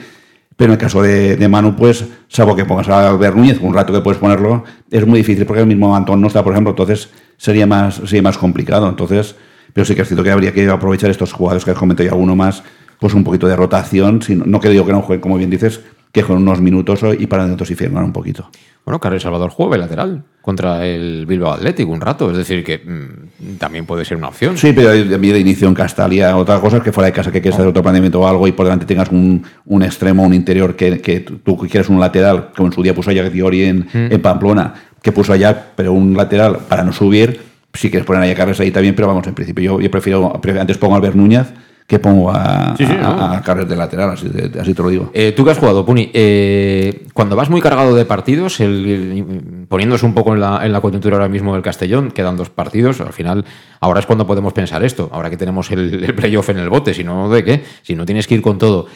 [0.55, 3.73] Pero en el caso de, de Manu, pues, salvo que pongas a Albert Núñez, un
[3.73, 6.71] rato que puedes ponerlo, es muy difícil porque el mismo Antón no está, por ejemplo,
[6.71, 8.87] entonces sería más, sería más complicado.
[8.87, 9.35] Entonces,
[9.73, 12.09] pero sí que es cierto que habría que aprovechar estos jugadores que has comentado y
[12.09, 12.63] alguno más,
[12.97, 14.21] pues un poquito de rotación.
[14.21, 15.81] Si no, no que digo que no jueguen, como bien dices,
[16.13, 18.47] que con unos minutos y para dentro y firmar un poquito.
[18.85, 23.57] Bueno, Carlos Salvador juegue lateral contra el Bilbao Athletic un rato, es decir, que mmm,
[23.57, 24.55] también puede ser una opción.
[24.55, 27.31] Sí, pero a mí de inicio en Castalia, otra cosa es que fuera de casa
[27.31, 30.35] que quieres hacer otro planteamiento o algo y por delante tengas un, un extremo, un
[30.35, 33.79] interior que, que tú quieres un lateral, como en su día puso allá Diori en,
[33.79, 34.11] mm.
[34.11, 37.41] en Pamplona, que puso allá, pero un lateral para no subir,
[37.73, 40.77] si quieres poner a Carles ahí también, pero vamos, en principio yo, yo prefiero, antes
[40.77, 41.47] pongo a Albert Núñez
[41.87, 43.23] que pongo a, sí, sí, a, ¿no?
[43.25, 45.11] a Carles de lateral, así, de, así, te lo digo.
[45.13, 49.65] Eh, Tú que has jugado, Puni, eh, cuando vas muy cargado de partidos, el, el,
[49.67, 53.01] poniéndose un poco en la, en la, coyuntura ahora mismo del Castellón, quedan dos partidos,
[53.01, 53.45] al final,
[53.79, 56.93] ahora es cuando podemos pensar esto, ahora que tenemos el, el playoff en el bote,
[56.93, 57.63] si no, ¿de qué?
[57.81, 58.87] Si no tienes que ir con todo.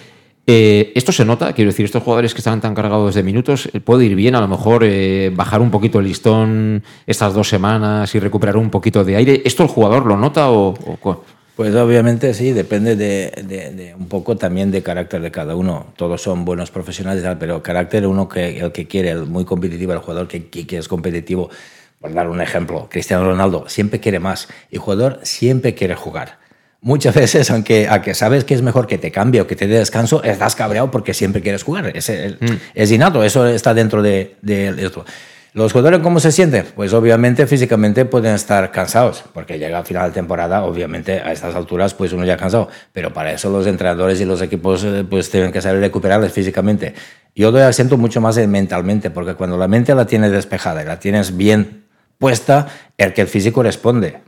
[0.50, 4.06] Eh, esto se nota, quiero decir, estos jugadores que están tan cargados de minutos, puede
[4.06, 8.20] ir bien a lo mejor eh, bajar un poquito el listón estas dos semanas y
[8.20, 9.42] recuperar un poquito de aire.
[9.44, 10.74] ¿Esto el jugador lo nota o...?
[11.02, 15.56] o pues obviamente sí, depende de, de, de, un poco también de carácter de cada
[15.56, 15.88] uno.
[15.98, 20.00] Todos son buenos profesionales, pero carácter uno que el que quiere, el muy competitivo, el
[20.00, 21.50] jugador que, que es competitivo.
[22.00, 26.38] Por dar un ejemplo, Cristiano Ronaldo siempre quiere más y el jugador siempre quiere jugar
[26.82, 29.78] muchas veces, aunque, aunque sabes que es mejor que te cambie o que te dé
[29.78, 31.92] descanso, estás cabreado porque siempre quieres jugar.
[31.96, 32.46] Es, mm.
[32.74, 35.06] es innato, eso está dentro de, de, esto.
[35.58, 36.68] ¿Los jugadores cómo se sienten?
[36.76, 41.56] Pues obviamente físicamente pueden estar cansados, porque llega al final de temporada, obviamente a estas
[41.56, 45.32] alturas pues uno ya cansado, pero para eso los entrenadores y los equipos eh, pues
[45.32, 46.94] tienen que saber recuperarles físicamente.
[47.34, 50.86] Yo doy acento mucho más en mentalmente, porque cuando la mente la tienes despejada y
[50.86, 51.86] la tienes bien
[52.20, 54.20] puesta, el que el físico responde.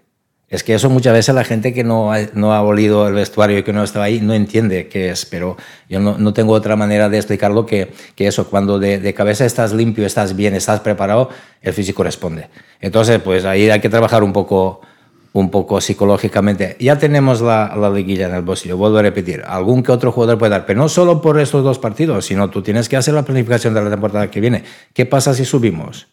[0.50, 3.60] Es que eso muchas veces la gente que no ha, no ha olido el vestuario
[3.60, 5.58] y que no estaba ahí no entiende qué es, pero
[5.88, 9.74] yo no, no tengo otra manera de explicarlo que, que eso, cuando de, cabeza estás
[9.74, 11.30] limpio, estás bien, estás preparado,
[11.62, 12.48] el físico responde.
[12.82, 14.82] Entonces, pues ahí hay que trabajar un poco,
[15.34, 16.78] un poco psicológicamente.
[16.80, 20.40] Ya tenemos la, la liguilla en el bolsillo, vuelvo a repetir, algún que otro jugador
[20.40, 23.22] puede dar, pero no solo por estos dos partidos, sino tú tienes que hacer la
[23.22, 24.64] planificación de la temporada que viene.
[24.94, 26.08] ¿Qué pasa si subimos?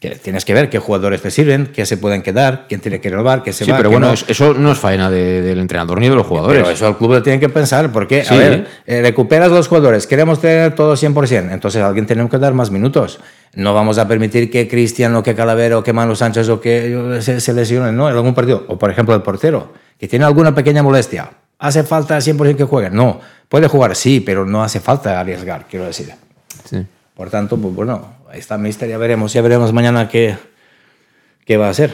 [0.00, 3.10] Que tienes que ver qué jugadores te sirven, qué se pueden quedar, quién tiene que
[3.10, 3.76] renovar, qué se sí, va.
[3.76, 4.12] pero bueno, no.
[4.12, 6.62] eso no es faena de, del entrenador ni de los jugadores.
[6.62, 8.32] Pero eso el club lo tiene que pensar, porque, sí.
[8.32, 12.38] a ver, eh, recuperas los jugadores, queremos tener todo 100%, entonces a alguien tenemos que
[12.38, 13.18] dar más minutos.
[13.54, 17.18] No vamos a permitir que Cristian o que Calavero o que Manu Sánchez o que
[17.20, 18.08] se, se lesionen, ¿no?
[18.08, 18.64] En algún partido.
[18.68, 21.30] O, por ejemplo, el portero, que tiene alguna pequeña molestia.
[21.58, 22.90] ¿Hace falta 100% que juegue?
[22.90, 23.20] No.
[23.48, 26.12] Puede jugar, sí, pero no hace falta arriesgar, quiero decir.
[26.64, 26.86] Sí.
[27.16, 30.36] Por tanto, pues bueno, ahí está Mister, ya veremos, ya veremos mañana qué,
[31.44, 31.92] qué va a ser.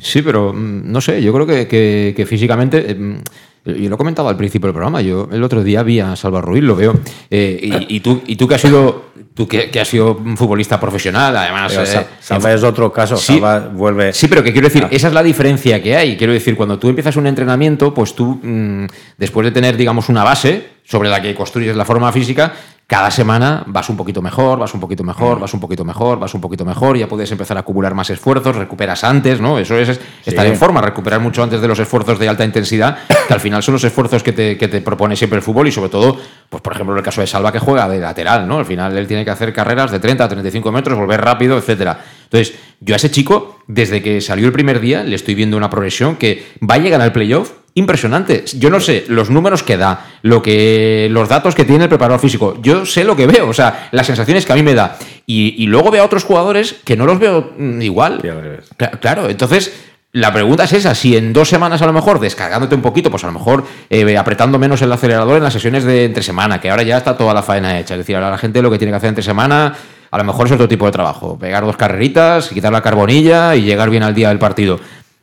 [0.00, 2.84] Sí, pero no sé, yo creo que, que, que físicamente...
[2.88, 3.22] Eh,
[3.62, 6.64] yo lo comentaba al principio del programa, yo el otro día vi a Salva Ruiz,
[6.64, 6.98] lo veo,
[7.30, 10.36] eh, y, y, tú, y tú que has sido tú que, que, has sido un
[10.36, 11.76] futbolista profesional, además.
[11.76, 14.12] Eh, Salva es otro caso, sí, Salva vuelve.
[14.12, 16.16] Sí, pero que quiero decir, esa es la diferencia que hay.
[16.16, 18.86] Quiero decir, cuando tú empiezas un entrenamiento, pues tú, mmm,
[19.18, 22.54] después de tener, digamos, una base sobre la que construyes la forma física,
[22.90, 26.34] cada semana vas un poquito mejor, vas un poquito mejor, vas un poquito mejor, vas
[26.34, 29.60] un poquito mejor, ya puedes empezar a acumular más esfuerzos, recuperas antes, ¿no?
[29.60, 30.50] Eso es, es estar sí.
[30.50, 32.98] en forma, recuperar mucho antes de los esfuerzos de alta intensidad,
[33.28, 35.70] que al final son los esfuerzos que te, que te propone siempre el fútbol y
[35.70, 38.58] sobre todo, pues por ejemplo, en el caso de Salva que juega de lateral, ¿no?
[38.58, 41.96] Al final él tiene que hacer carreras de 30 a 35 metros, volver rápido, etcétera.
[42.24, 45.70] Entonces, yo a ese chico, desde que salió el primer día, le estoy viendo una
[45.70, 48.44] progresión que va a llegar al playoff impresionante.
[48.58, 52.20] Yo no sé los números que da, lo que los datos que tiene el preparador
[52.20, 52.58] físico.
[52.62, 54.96] Yo sé lo que veo, o sea, las sensaciones que a mí me da.
[55.26, 58.20] Y, y luego veo a otros jugadores que no los veo mm, igual.
[59.00, 59.72] Claro, entonces
[60.12, 63.22] la pregunta es esa, si en dos semanas a lo mejor descargándote un poquito, pues
[63.22, 66.68] a lo mejor eh, apretando menos el acelerador en las sesiones de entre semana, que
[66.68, 67.94] ahora ya está toda la faena hecha.
[67.94, 69.72] Es decir, ahora la gente lo que tiene que hacer entre semana,
[70.10, 71.38] a lo mejor es otro tipo de trabajo.
[71.38, 74.80] Pegar dos carreritas, quitar la carbonilla y llegar bien al día del partido.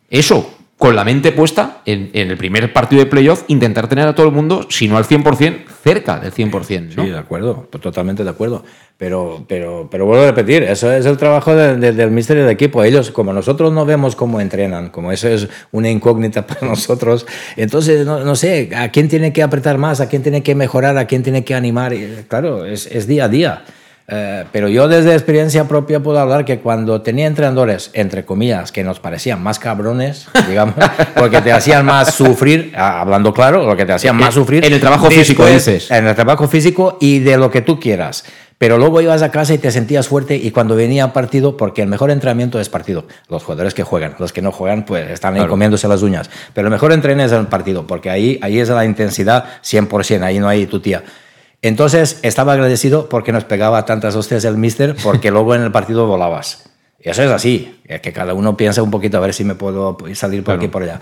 [0.09, 4.13] Eso, con la mente puesta en, en, el primer partido de playoff, intentar tener a
[4.13, 6.95] todo el mundo, si no al 100%, cerca del 100%.
[6.95, 7.03] ¿no?
[7.03, 8.63] Sí, de acuerdo, totalmente de acuerdo.
[8.95, 12.49] Pero, pero, pero vuelvo a repetir, eso es el trabajo de, de, del mister del
[12.49, 12.83] equipo.
[12.83, 18.05] Ellos, como nosotros no vemos cómo entrenan, como eso es una incógnita para nosotros, entonces,
[18.05, 21.05] no, no sé, a quién tiene que apretar más, a quién tiene que mejorar, a
[21.05, 21.93] quién tiene que animar.
[22.27, 23.63] Claro, es, es día a día.
[24.09, 28.81] Eh, pero yo desde experiencia propia puedo hablar que cuando tenía entrenadores, entre comillas, que
[28.83, 30.75] nos parecían más cabrones, digamos,
[31.15, 34.63] porque te hacían más sufrir, hablando claro, lo que te hacían más sufrir.
[34.63, 35.91] En el trabajo físico, dices.
[35.91, 38.23] En el trabajo físico y de lo que tú quieras.
[38.57, 41.89] Pero luego ibas a casa y te sentías fuerte y cuando venía partido, porque el
[41.89, 43.05] mejor entrenamiento es partido.
[43.29, 45.51] Los jugadores que juegan, los que no juegan, pues están ahí claro.
[45.51, 46.29] comiéndose las uñas.
[46.53, 50.39] Pero el mejor entreno es el partido, porque ahí, ahí es la intensidad 100%, ahí
[50.39, 51.03] no hay tu tía.
[51.61, 56.05] Entonces estaba agradecido porque nos pegaba tantas hostias el mister, porque luego en el partido
[56.05, 56.69] volabas.
[56.99, 59.55] Y eso es así, es que cada uno piensa un poquito a ver si me
[59.55, 60.99] puedo salir por aquí y por allá.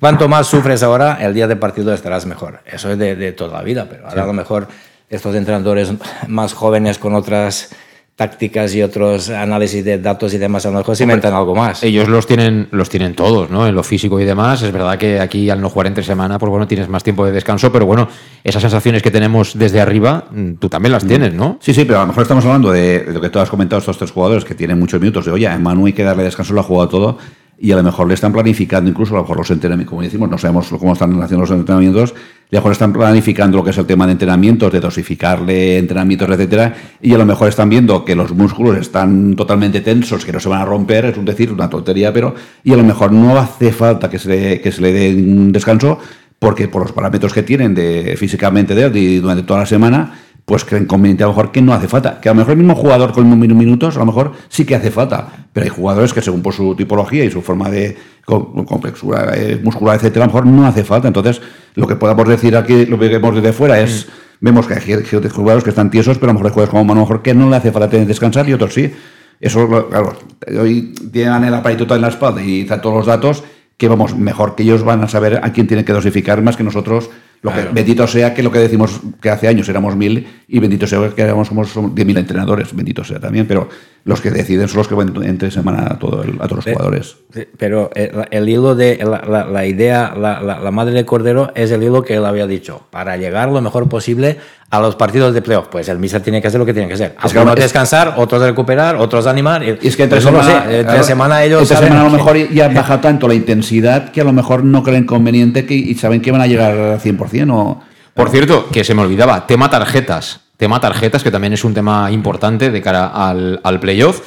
[0.00, 2.60] Cuanto más sufres ahora, el día de partido estarás mejor.
[2.66, 4.66] Eso es de, de toda la vida, pero ahora a lo mejor
[5.08, 5.92] estos entrenadores
[6.26, 7.70] más jóvenes con otras
[8.16, 11.82] tácticas y otros análisis de datos y demás, a lo mejor se inventan algo más.
[11.82, 13.66] Ellos los tienen, los tienen todos, ¿no?
[13.66, 14.62] En lo físico y demás.
[14.62, 17.32] Es verdad que aquí al no jugar entre semana, pues bueno, tienes más tiempo de
[17.32, 18.08] descanso, pero bueno,
[18.44, 21.58] esas sensaciones que tenemos desde arriba, mm, tú también las tienes, ¿no?
[21.60, 23.80] Sí, sí, pero a lo mejor estamos hablando de, de lo que tú has comentado,
[23.80, 26.52] estos tres jugadores que tienen muchos minutos, de oye, a Manu hay que darle descanso,
[26.52, 27.18] lo ha jugado todo,
[27.62, 30.28] y a lo mejor le están planificando incluso a lo mejor los entrenamientos, como decimos,
[30.28, 32.14] no sabemos cómo están haciendo los entrenamientos, a
[32.50, 36.74] lo mejor están planificando lo que es el tema de entrenamientos, de dosificarle entrenamientos, etcétera,
[37.00, 40.48] y a lo mejor están viendo que los músculos están totalmente tensos, que no se
[40.48, 42.34] van a romper, es un decir, una tontería, pero
[42.64, 45.52] y a lo mejor no hace falta que se le, que se le dé un
[45.52, 46.00] descanso
[46.40, 50.12] porque por los parámetros que tienen de físicamente de y durante toda la semana
[50.44, 52.20] pues creen conveniente a lo mejor que no hace falta.
[52.20, 54.74] Que a lo mejor el mismo jugador con mismos minutos, a lo mejor sí que
[54.74, 55.46] hace falta.
[55.52, 59.96] Pero hay jugadores que según por su tipología y su forma de complexura eh, muscular,
[59.96, 61.08] etcétera, a lo mejor no hace falta.
[61.08, 61.40] Entonces,
[61.74, 64.08] lo que podamos decir aquí, lo que vemos desde fuera es,
[64.40, 67.00] vemos que hay jugadores que están tiesos, pero a lo mejor hay jugadores como Manu,
[67.00, 68.92] lo mejor que no le hace falta tener descansar y otros sí.
[69.40, 70.16] Eso, claro,
[70.60, 73.42] hoy tienen el aparato en la espalda y están todos los datos
[73.76, 76.62] que vamos, mejor que ellos van a saber a quién tienen que dosificar más que
[76.62, 77.10] nosotros.
[77.42, 80.86] Lo que, bendito sea que lo que decimos que hace años éramos mil y bendito
[80.86, 83.68] sea que éramos somos, somos 10.000 entrenadores, bendito sea también, pero
[84.04, 86.74] los que deciden son los que van entre semana a, todo el- a todos los
[86.74, 87.16] jugadores.
[87.56, 91.52] Pero el, el hilo de la, la- la idea, la, la- la madre de Cordero
[91.54, 92.82] es el hilo que él había dicho.
[92.90, 94.38] Para llegar lo mejor posible
[94.70, 96.94] a los partidos de playoff, pues el mister tiene que hacer lo que tiene que
[96.94, 97.14] hacer.
[97.24, 99.62] Es que Algunos es- descansar, otros recuperar, otros animar.
[99.62, 102.04] Y es que entre lo semana, sé, entre claro, semana ellos entre saben semana a
[102.04, 105.64] lo que- mejor ya baja tanto la intensidad que a lo mejor no creen conveniente
[105.64, 107.80] que, y saben que van a llegar al 100% o...
[108.14, 110.40] Por cierto, que se me olvidaba, tema tarjetas.
[110.62, 114.22] Tema tarjetas, que también es un tema importante de cara al, playoff.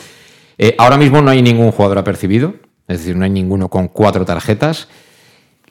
[0.57, 2.55] Eh, ahora mismo no hay ningún jugador apercibido,
[2.89, 4.89] es decir, no hay ninguno con cuatro tarjetas.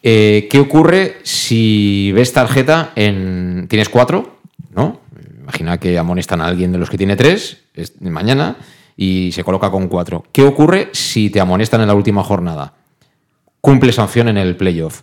[0.02, 3.66] Eh, ¿Qué ocurre si ves tarjeta en.
[3.68, 4.38] Tienes cuatro,
[4.74, 5.00] ¿no?
[5.38, 8.56] Imagina que amonestan a alguien de los que tiene tres es- mañana
[8.96, 10.24] y se coloca con cuatro.
[10.32, 12.72] ¿Qué ocurre si te amonestan en la última jornada?
[13.60, 15.02] Cumple sanción en el playoff.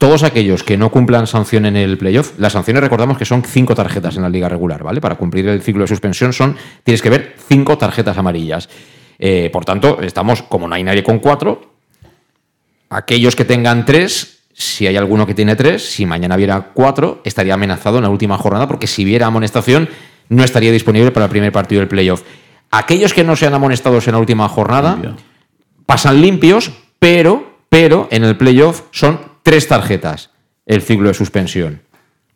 [0.00, 3.74] Todos aquellos que no cumplan sanción en el playoff, las sanciones recordamos que son cinco
[3.74, 4.98] tarjetas en la liga regular, ¿vale?
[4.98, 8.70] Para cumplir el ciclo de suspensión son, tienes que ver cinco tarjetas amarillas.
[9.18, 11.74] Eh, por tanto, estamos, como no hay nadie con cuatro,
[12.88, 17.52] aquellos que tengan tres, si hay alguno que tiene tres, si mañana viera cuatro, estaría
[17.52, 19.86] amenazado en la última jornada, porque si viera amonestación,
[20.30, 22.22] no estaría disponible para el primer partido del playoff.
[22.70, 24.96] Aquellos que no sean amonestados en la última jornada,
[25.84, 30.30] pasan limpios, pero, pero en el playoff son tres tarjetas
[30.66, 31.82] el ciclo de suspensión.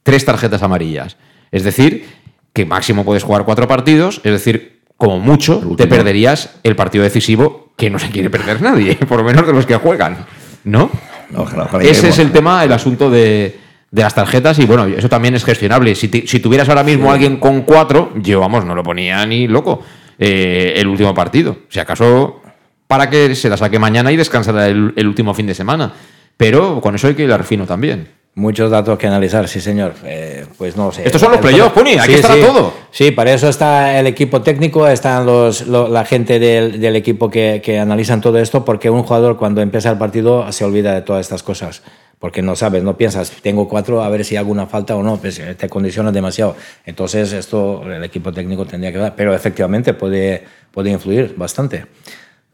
[0.03, 1.17] Tres tarjetas amarillas.
[1.51, 2.07] Es decir,
[2.53, 7.73] que máximo puedes jugar cuatro partidos, es decir, como mucho te perderías el partido decisivo
[7.77, 10.27] que no se quiere perder nadie, por lo menos de los que juegan.
[10.65, 10.91] ¿No?
[11.37, 13.59] Ojalá, ojalá Ese es el tema, el asunto de,
[13.91, 15.95] de las tarjetas y bueno, eso también es gestionable.
[15.95, 19.83] Si, tuvieras ahora mismo alguien con cuatro, yo vamos, no lo ponía ni loco
[20.19, 21.59] eh, el último partido.
[21.69, 22.41] Si acaso
[22.87, 25.93] para que se la saque mañana y descansará el, el último fin de semana.
[26.37, 28.09] Pero con eso hay que ir al fino también.
[28.37, 29.95] Muchos datos que analizar, sí, señor.
[30.05, 31.05] Eh, pues no sé.
[31.05, 32.41] Estos son los playoffs, Puni, aquí estará sí.
[32.41, 32.73] todo.
[32.91, 37.31] Sí, para eso está el equipo técnico, están los, lo- la gente del, del equipo
[37.31, 41.03] que, que analizan todo esto, porque un jugador cuando empieza el partido se olvida de
[41.03, 41.83] todas estas cosas.
[42.19, 45.17] Porque no sabes, no piensas, tengo cuatro, a ver si hago una falta o no,
[45.19, 46.57] pues eh, te condiciona demasiado.
[46.87, 51.87] Entonces, esto el equipo técnico tendría que dar, pero efectivamente puede, puede influir bastante.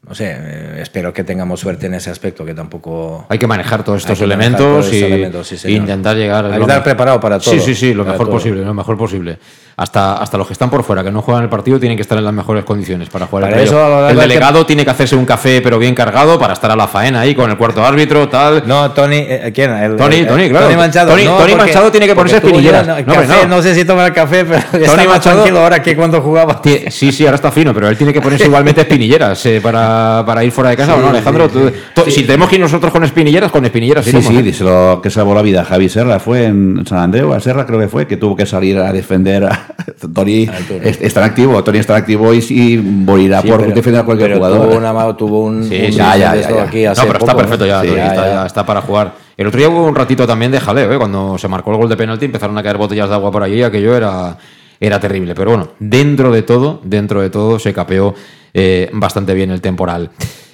[0.09, 3.27] No sé, eh, espero que tengamos suerte en ese aspecto, que tampoco...
[3.29, 6.83] Hay que manejar todos estos elementos todos y elementos, sí, e intentar llegar que estar
[6.83, 7.53] preparado para todo.
[7.53, 8.31] Sí, sí, sí, lo mejor todo.
[8.31, 9.39] posible, lo mejor posible.
[9.81, 12.19] Hasta, hasta los que están por fuera, que no juegan el partido, tienen que estar
[12.19, 15.17] en las mejores condiciones para jugar Para el eso, El del delegado tiene que hacerse
[15.17, 18.29] un café, pero bien cargado, para estar a la faena ahí con el cuarto árbitro,
[18.29, 18.65] tal.
[18.67, 19.71] No, Tony, eh, ¿quién?
[19.71, 20.67] El- Tony, el- Tony, claro.
[20.67, 21.11] Tony Manchado.
[21.13, 22.87] Tony- No, Tony porque- Manchado tiene que ponerse espinilleras.
[22.87, 23.57] No, No, hombre, café, no.
[23.57, 26.61] no sé si tomar café, pero Tony está más tranquilo ahora que cuando jugaba.
[26.91, 30.45] Sí, sí, ahora está fino, pero él tiene que ponerse igualmente espinilleras eh, para, para
[30.45, 31.49] ir fuera de casa, Sí, ¿o no, Alejandro?
[31.49, 31.53] sí,
[31.95, 34.43] Tú- tú- Si tenemos que ir nosotros con espinilleras, con espinilleras Sí, sí, ¿eh?
[34.43, 35.65] díselo que salvó la vida.
[35.65, 38.79] Javi Serra fue en San Andreu, a Serra creo que fue, que tuvo que salir
[38.79, 39.69] a defender a
[40.15, 40.49] Tony.
[40.83, 44.01] es- Está en activo, Tony está en activo y, y morirá Sí, por pero- defender
[44.01, 44.69] a cualquier pero jugador.
[44.69, 45.65] Tuvo, una, tuvo un.
[45.65, 48.15] Sí, un sí, ya, ya, aquí No, pero está poco, perfecto ya, Sí, Tony, está,
[48.15, 48.35] ya.
[48.35, 49.15] ya está para jugar.
[49.37, 50.99] El otro día hubo un ratito también de jaleo, ¿eh?
[50.99, 53.63] cuando se marcó el gol de penalti empezaron a caer botellas de agua por allí,
[53.63, 54.37] aquello era,
[54.79, 55.35] era terrible.
[55.35, 58.15] Pero bueno, dentro de todo, dentro de todo, se capeó
[58.53, 60.11] eh, bastante bien el temporal.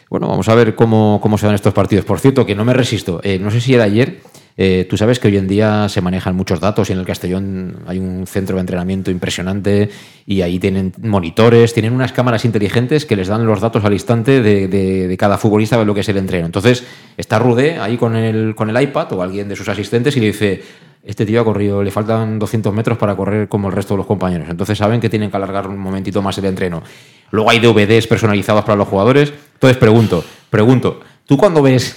[0.08, 2.04] Bueno, vamos a ver cómo, cómo se dan estos partidos.
[2.04, 4.20] Por cierto, que no me resisto, eh, no sé si era ayer,
[4.58, 7.80] Eh, tú sabes que hoy en día se manejan muchos datos y en el Castellón
[7.86, 9.90] hay un centro de entrenamiento impresionante
[10.24, 14.40] y ahí tienen monitores, tienen unas cámaras inteligentes que les dan los datos al instante
[14.40, 16.46] de, de- de cada futbolista de lo que es el entreno.
[16.46, 16.84] Entonces
[17.18, 20.26] está Rude ahí con el, con el iPad o alguien de sus asistentes y le
[20.28, 20.62] dice,
[21.04, 24.06] este tío ha corrido, le faltan 200 metros para correr como el resto de los
[24.06, 24.48] compañeros.
[24.48, 26.82] Entonces saben que tienen que alargar un momentito más el entreno.
[27.30, 29.34] Luego hay DVDs personalizados para los jugadores.
[29.56, 31.96] Entonces pregunto, pregunto, ¿tú cuando ves,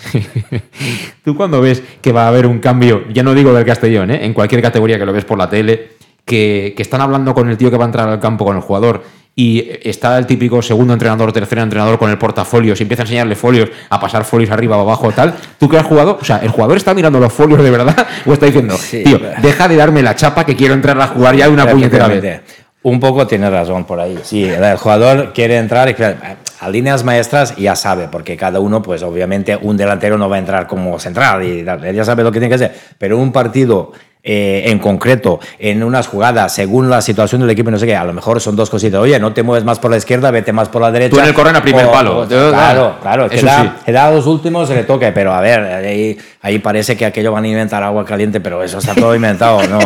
[1.23, 4.25] tú cuando ves que va a haber un cambio, ya no digo del Castellón, ¿eh?
[4.25, 5.91] en cualquier categoría que lo ves por la tele,
[6.25, 8.61] que, que están hablando con el tío que va a entrar al campo con el
[8.61, 9.03] jugador
[9.39, 13.35] y está el típico segundo entrenador, tercer entrenador con el portafolio, y empieza a enseñarle
[13.35, 16.17] folios, a pasar folios arriba o abajo tal, ¿tú que has jugado?
[16.21, 19.69] O sea, ¿el jugador está mirando los folios de verdad o está diciendo, tío, deja
[19.69, 22.41] de darme la chapa que quiero entrar a jugar ya de una puñetera vez?
[22.81, 24.17] Un poco tiene razón por ahí.
[24.23, 26.15] Sí, el jugador quiere entrar y claro,
[26.61, 30.39] a líneas maestras ya sabe, porque cada uno, pues obviamente un delantero no va a
[30.39, 31.63] entrar como central y
[31.93, 32.73] ya sabe lo que tiene que hacer.
[32.97, 33.91] Pero un partido
[34.23, 38.03] eh, en concreto, en unas jugadas, según la situación del equipo, no sé qué, a
[38.03, 38.99] lo mejor son dos cositas.
[38.99, 41.15] Oye, no te mueves más por la izquierda, vete más por la derecha.
[41.15, 42.21] Tú en el corner a primer O- palo.
[42.21, 43.29] o- claro, claro.
[43.29, 43.69] Queda, sí.
[43.85, 47.31] queda a los últimos, se le toque, pero a ver, ahí, ahí parece que aquello
[47.31, 49.61] van a inventar agua caliente, pero eso está todo inventado.
[49.67, 49.79] No,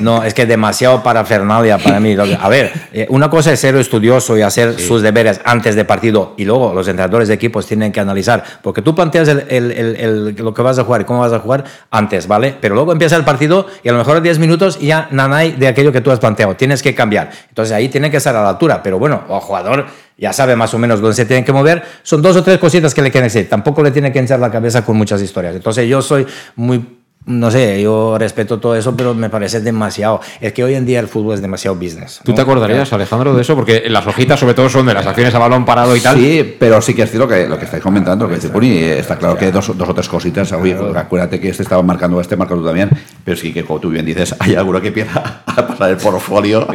[0.00, 2.16] no es que demasiado parafernalia para mí.
[2.40, 6.34] A ver, eh, una cosa es ser estudioso y hacer sus deberes antes de partido
[6.36, 10.34] y luego los entrenadores de equipos tienen que analizar, porque tú planteas el- el- el-
[10.36, 12.54] lo que vas a jugar y cómo vas a jugar antes, ¿vale?
[12.60, 15.68] Pero luego empieza el partido y a lo mejor 10 minutos y ya nanay de
[15.68, 16.56] aquello que tú has planteado.
[16.56, 17.30] Tienes que cambiar.
[17.48, 19.86] Entonces ahí tiene que estar a la altura, pero bueno, el jugador
[20.20, 21.82] ya sabe más o menos dónde se tiene que mover.
[22.02, 23.48] Son dos o tres cositas que le quieren decir.
[23.48, 25.56] Tampoco le tiene que hinchar la cabeza con muchas historias.
[25.56, 30.20] Entonces yo soy muy no sé, yo respeto todo eso, pero me parece demasiado.
[30.40, 32.20] Es que hoy en día el fútbol es demasiado business.
[32.24, 32.36] ¿Tú ¿no?
[32.36, 33.54] te acordarías, Alejandro, de eso?
[33.54, 36.16] Porque las hojitas sobre todo son de las acciones a balón parado y tal.
[36.16, 38.78] Sí, pero sí que es cierto que lo que estáis comentando, lo que dice Puni,
[38.78, 40.50] está claro que dos, dos o tres cositas.
[40.52, 42.88] Oye, acuérdate que este estaba marcando este, marca tú también.
[43.22, 46.66] Pero sí que, como tú bien dices, hay alguno que empieza a pasar el portfolio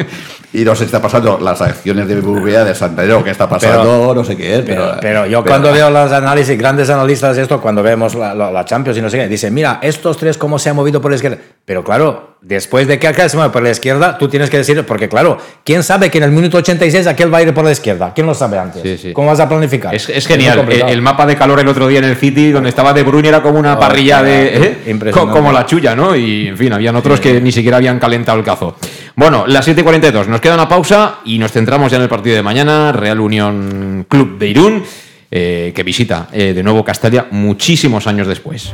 [0.54, 4.14] y no se está pasando las acciones de BBVA de Santander, que está pasando, Pero-
[4.16, 4.62] no sé qué es.
[4.62, 8.14] Pero, Pero, pero yo pero- cuando veo los análisis, grandes analistas de esto, cuando vemos
[8.16, 10.76] la, la- la Champions y no sé qué, dicen, mira, estos tres cómo se han
[10.76, 11.38] movido por la izquierda.
[11.66, 14.84] Pero claro, después de que aquel se mueve por la izquierda, tú tienes que decir,
[14.86, 17.72] porque claro, ¿quién sabe que en el minuto 86 aquel va a ir por la
[17.72, 18.14] izquierda?
[18.14, 18.82] ¿Quién lo sabe antes?
[18.82, 19.14] Sí, sí.
[19.14, 19.94] ¿Cómo vas a planificar?
[19.96, 20.54] Es, es genial.
[20.54, 20.92] El, complicado.
[20.92, 23.42] el mapa de calor el otro día en el City, donde estaba De Bruyne, era
[23.42, 24.58] como una Oh, parrilla de.
[24.58, 24.78] ¿eh?
[24.88, 25.34] impresionante.
[25.40, 26.16] Como la chulla, ¿no?
[26.16, 28.76] Y en fin, habían otros que ni siquiera habían calentado el cazo.
[29.16, 30.28] Bueno, las 7.42.
[30.28, 32.92] Nos queda una pausa y nos centramos ya en el partido de mañana.
[32.92, 34.84] Real Unión Club de Irún,
[35.32, 38.74] eh, que visita eh, de nuevo Castalia muchísimos años después.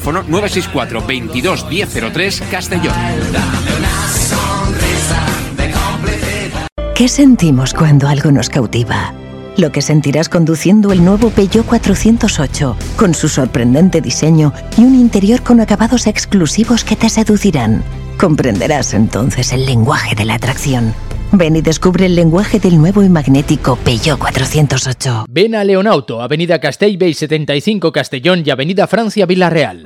[0.03, 2.95] 964 22 1003 Castellón.
[6.95, 9.13] ¿Qué sentimos cuando algo nos cautiva?
[9.57, 15.41] Lo que sentirás conduciendo el nuevo Peugeot 408, con su sorprendente diseño y un interior
[15.41, 17.83] con acabados exclusivos que te seducirán.
[18.19, 20.93] Comprenderás entonces el lenguaje de la atracción.
[21.33, 25.25] Ven y descubre el lenguaje del nuevo y magnético Peugeot 408.
[25.29, 29.85] Ven a Leonauto, Avenida Castellbey 75 Castellón y Avenida Francia Villarreal.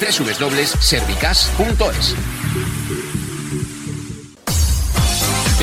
[0.00, 2.45] www.servicas.es.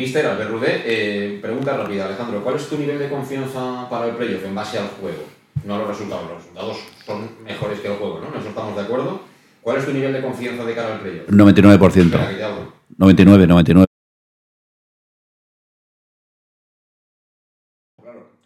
[0.00, 0.82] Mister Albert Rudé.
[0.86, 4.78] Eh, pregunta rápida, Alejandro, ¿cuál es tu nivel de confianza para el playoff en base
[4.78, 5.24] al juego?
[5.64, 8.38] No a los resultados, los resultados son mejores que el juego, ¿no?
[8.38, 9.20] Eso estamos de acuerdo.
[9.60, 11.28] ¿Cuál es tu nivel de confianza de cara al playoff?
[11.28, 12.04] 99%.
[12.04, 12.72] Espera, que te hablo.
[12.96, 13.86] 99, 99.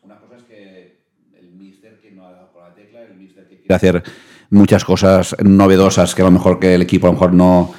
[0.02, 0.98] Una cosa es que
[1.38, 4.02] el míster que no ha dado con la tecla, el míster que quiere hacer
[4.50, 7.72] muchas cosas novedosas que a lo mejor que el equipo a lo mejor no,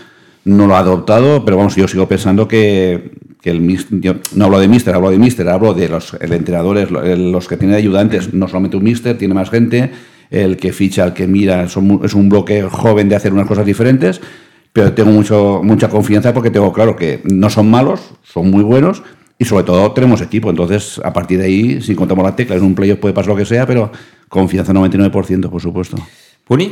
[0.45, 3.11] no lo ha adoptado, pero vamos, yo sigo pensando que,
[3.45, 6.89] que el yo no hablo de míster, hablo de míster, hablo de los el entrenadores,
[6.89, 9.91] los que tienen ayudantes, no solamente un míster, tiene más gente,
[10.31, 13.63] el que ficha, el que mira, son es un bloque joven de hacer unas cosas
[13.63, 14.19] diferentes,
[14.73, 19.03] pero tengo mucho, mucha confianza porque tengo claro que no son malos, son muy buenos
[19.37, 20.49] y sobre todo tenemos equipo.
[20.49, 23.35] Entonces, a partir de ahí, si contamos la tecla, en un playoff puede pasar lo
[23.35, 23.91] que sea, pero
[24.27, 25.97] confianza 99%, por supuesto.
[26.45, 26.71] ¿Puni?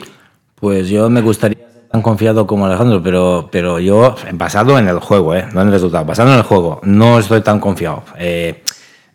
[0.55, 5.35] Pues yo me gustaría tan confiado como Alejandro, pero, pero yo, basado en el juego,
[5.35, 5.45] ¿eh?
[5.53, 8.01] no en el resultado, basado en el juego, no estoy tan confiado.
[8.17, 8.63] Eh,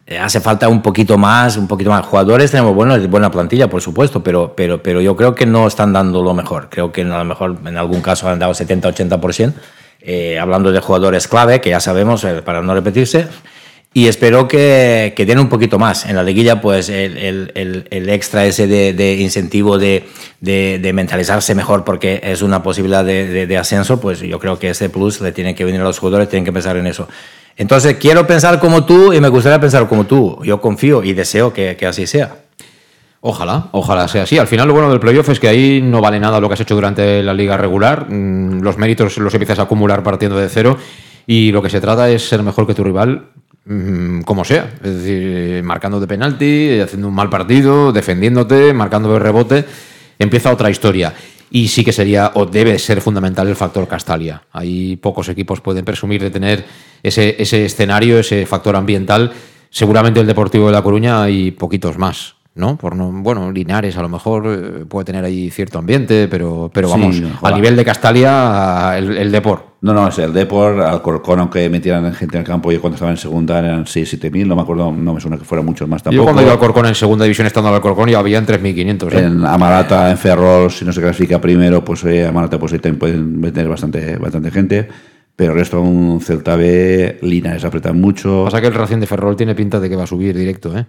[0.06, 2.06] eh, hace falta un poquito más, un poquito más.
[2.06, 5.92] Jugadores tenemos buena, buena plantilla, por supuesto, pero, pero, pero yo creo que no están
[5.92, 6.68] dando lo mejor.
[6.70, 9.54] Creo que a lo mejor en algún caso han dado 70-80%.
[10.00, 13.26] Eh, hablando de jugadores clave, que ya sabemos, eh, para no repetirse.
[13.94, 16.06] Y espero que, que den un poquito más.
[16.06, 17.16] En la liguilla, pues el,
[17.54, 20.04] el- el- extra ese de, incentivo de,
[20.40, 24.88] de- de mentalizarse mejor porque es una posibilidad de, ascenso, pues yo creo que ese
[24.90, 27.08] plus le tiene que venir a los jugadores, tienen que pensar en eso.
[27.56, 30.38] Entonces, quiero pensar como tú y me gustaría pensar como tú.
[30.44, 32.36] Yo confío y deseo que, que así sea.
[33.20, 34.38] Ojalá, ojalá sea así.
[34.38, 36.60] Al final lo bueno del playoff es que ahí no vale nada lo que has
[36.60, 38.06] hecho durante la liga regular.
[38.08, 40.78] Mm, Los méritos los empiezas a acumular partiendo de cero
[41.26, 43.30] y lo que se trata es ser mejor que tu rival
[44.24, 44.70] como sea.
[44.82, 49.64] Es decir, eh, marcando de penalti, haciendo un mal partido, defendiéndote, marcando de rebote.
[50.18, 51.12] Empieza otra historia.
[51.50, 54.42] Y sí que sería o debe ser fundamental el factor Castalia.
[54.52, 56.64] Ahí pocos equipos pueden presumir de tener
[57.02, 59.32] ese, ese escenario, ese factor ambiental.
[59.70, 62.36] Seguramente el Deportivo de La Coruña y poquitos más.
[62.54, 62.76] ¿no?
[62.76, 66.88] Por no, bueno, Linares a lo mejor eh, puede tener ahí cierto ambiente, pero, pero
[66.88, 69.67] vamos, a nivel de Castalia, el, el Depor.
[69.80, 73.12] No, no, es el Depor, Alcorcón, aunque metieran gente en el campo, yo cuando estaba
[73.12, 75.88] en segunda eran 6, 7 mil, no me acuerdo, no me suena que fueran muchos
[75.88, 76.24] más Yo tampoco.
[76.24, 79.12] cuando iba al Corcón en segunda división estando al Alcorcón ya había en 3.500.
[79.12, 79.18] ¿eh?
[79.20, 82.98] En Amarata, en Ferrol, si no se clasifica primero, pues eh, Amarata pues ahí también
[82.98, 84.88] pueden meter bastante, bastante gente.
[85.36, 88.42] Pero el resto, un Celta B, Linares apretan mucho.
[88.46, 90.86] Pasa que el Racing de Ferrol tiene pinta de que va a subir directo, ¿eh?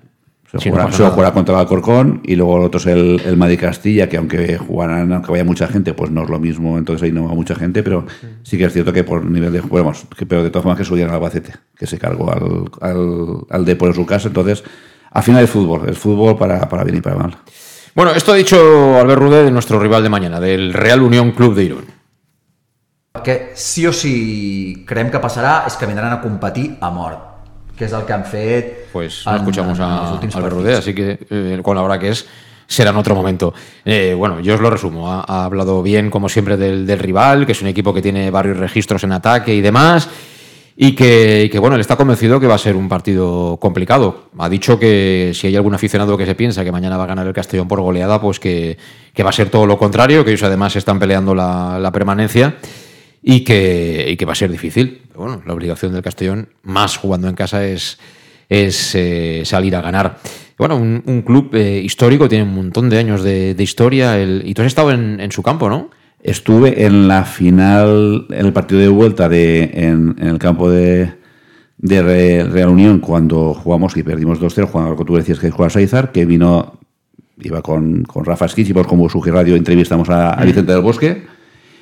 [0.51, 3.59] Se no jugará, se contra el Alcorcón y luego el otro es el, el Madrid
[3.59, 7.11] Castilla, que aunque jugarán, aunque vaya mucha gente, pues no es lo mismo, entonces ahí
[7.11, 8.05] no va mucha gente, pero
[8.41, 10.79] sí que es cierto que por nivel de bueno, vamos, que, pero de todas formas
[10.79, 14.63] que subieron al Albacete, que se cargó al, al, al Depor en su casa, entonces
[15.11, 17.37] al final es fútbol, es fútbol para, para bien y para mal.
[17.93, 21.53] Bueno, esto ha dicho Albert Rude de nuestro rival de mañana, del Real Unión Club
[21.53, 21.99] de Irún.
[23.23, 27.28] que sí o sí creiem que passarà és que vindran a competir a mort,
[27.79, 30.49] que és el que han fet Pues no en- escuchamos en a.
[30.49, 32.27] Rudé, así que eh, con la hora que es
[32.67, 33.53] será en otro momento.
[33.85, 35.09] Eh, bueno, yo os lo resumo.
[35.11, 38.29] Ha, ha hablado bien, como siempre, del, del rival, que es un equipo que tiene
[38.29, 40.07] varios registros en ataque y demás.
[40.81, 44.29] Y que, y que, bueno, él está convencido que va a ser un partido complicado.
[44.37, 47.27] Ha dicho que si hay algún aficionado que se piensa que mañana va a ganar
[47.27, 48.77] el Castellón por goleada, pues que,
[49.13, 52.55] que va a ser todo lo contrario, que ellos además están peleando la, la permanencia
[53.21, 55.01] y que, y que va a ser difícil.
[55.19, 57.99] Bueno, la obligación del Castellón, más jugando en casa, es,
[58.49, 60.17] es eh, salir a ganar.
[60.57, 64.17] Bueno, un, un club eh, histórico, tiene un montón de años de, de historia.
[64.19, 65.89] el- y tú has estado en, en su campo, ¿no?
[66.21, 71.13] Estuve en la final, en el partido de vuelta de, en, en el campo de,
[71.77, 75.69] de Re- Real Unión cuando jugamos y perdimos 2-0, jugando con tú decías que jugaba
[75.69, 76.77] Saizar, que vino,
[77.39, 80.81] iba con, con Rafa Skich y pues como Sugi Radio entrevistamos a, a Vicente del
[80.81, 81.23] Bosque,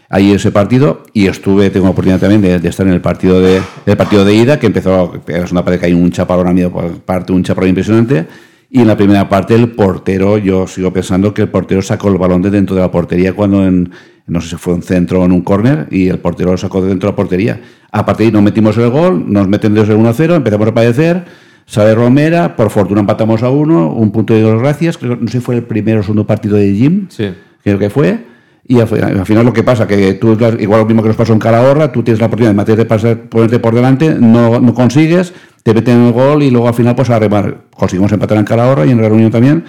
[0.10, 3.42] ahí ese partido y estuve, tengo la oportunidad también de, de estar en el partido
[3.42, 6.54] de, el partido de ida, que empezó, es una parte que hay un chaparrón a
[6.54, 6.72] medio
[7.06, 8.26] parte, un chaparrón impresionante,
[8.70, 12.18] y en la primera parte el portero, yo sigo pensando que el portero sacó el
[12.18, 13.90] balón de dentro de la portería cuando en,
[14.28, 16.82] no sé si fue un centro o en un córner, y el portero lo sacó
[16.82, 17.62] de dentro de la portería.
[17.92, 20.74] A partir de ahí nos metimos el gol, nos meten desde el 1-0, empezamos a
[20.74, 21.24] padecer,
[21.66, 25.40] sale Romera, por fortuna empatamos a uno, un punto de dos gracias, creo, no sé
[25.40, 27.30] si fue el primero o segundo partido de Jim, Sí.
[27.64, 28.37] creo que fue.
[28.70, 31.18] Y al, fi- al final lo que pasa, que tú, igual lo mismo que nos
[31.18, 35.34] pasó en Calahorra, tú tienes la oportunidad de meterte, pasar, por delante, no, no consigues,
[35.64, 37.58] te meten el gol y luego al final pues a remar.
[37.74, 39.64] Conseguimos empatar en Calahorra y en Real Unión también,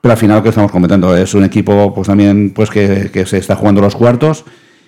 [0.00, 3.26] pero al final lo que estamos comentando es un equipo pues también pues que, que
[3.26, 4.44] se está jugando los cuartos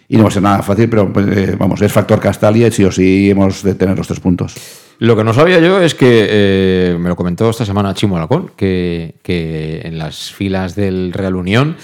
[0.08, 2.70] y no va a ser nada fácil, pero pues, eh, vamos, es factor Castalia y
[2.72, 4.54] sí o sí hemos de tener los tres puntos.
[4.98, 8.50] Lo que no sabía yo es que, eh, me lo comentó esta semana Chimo Alacón,
[8.56, 11.76] que, que en las filas del Real Unión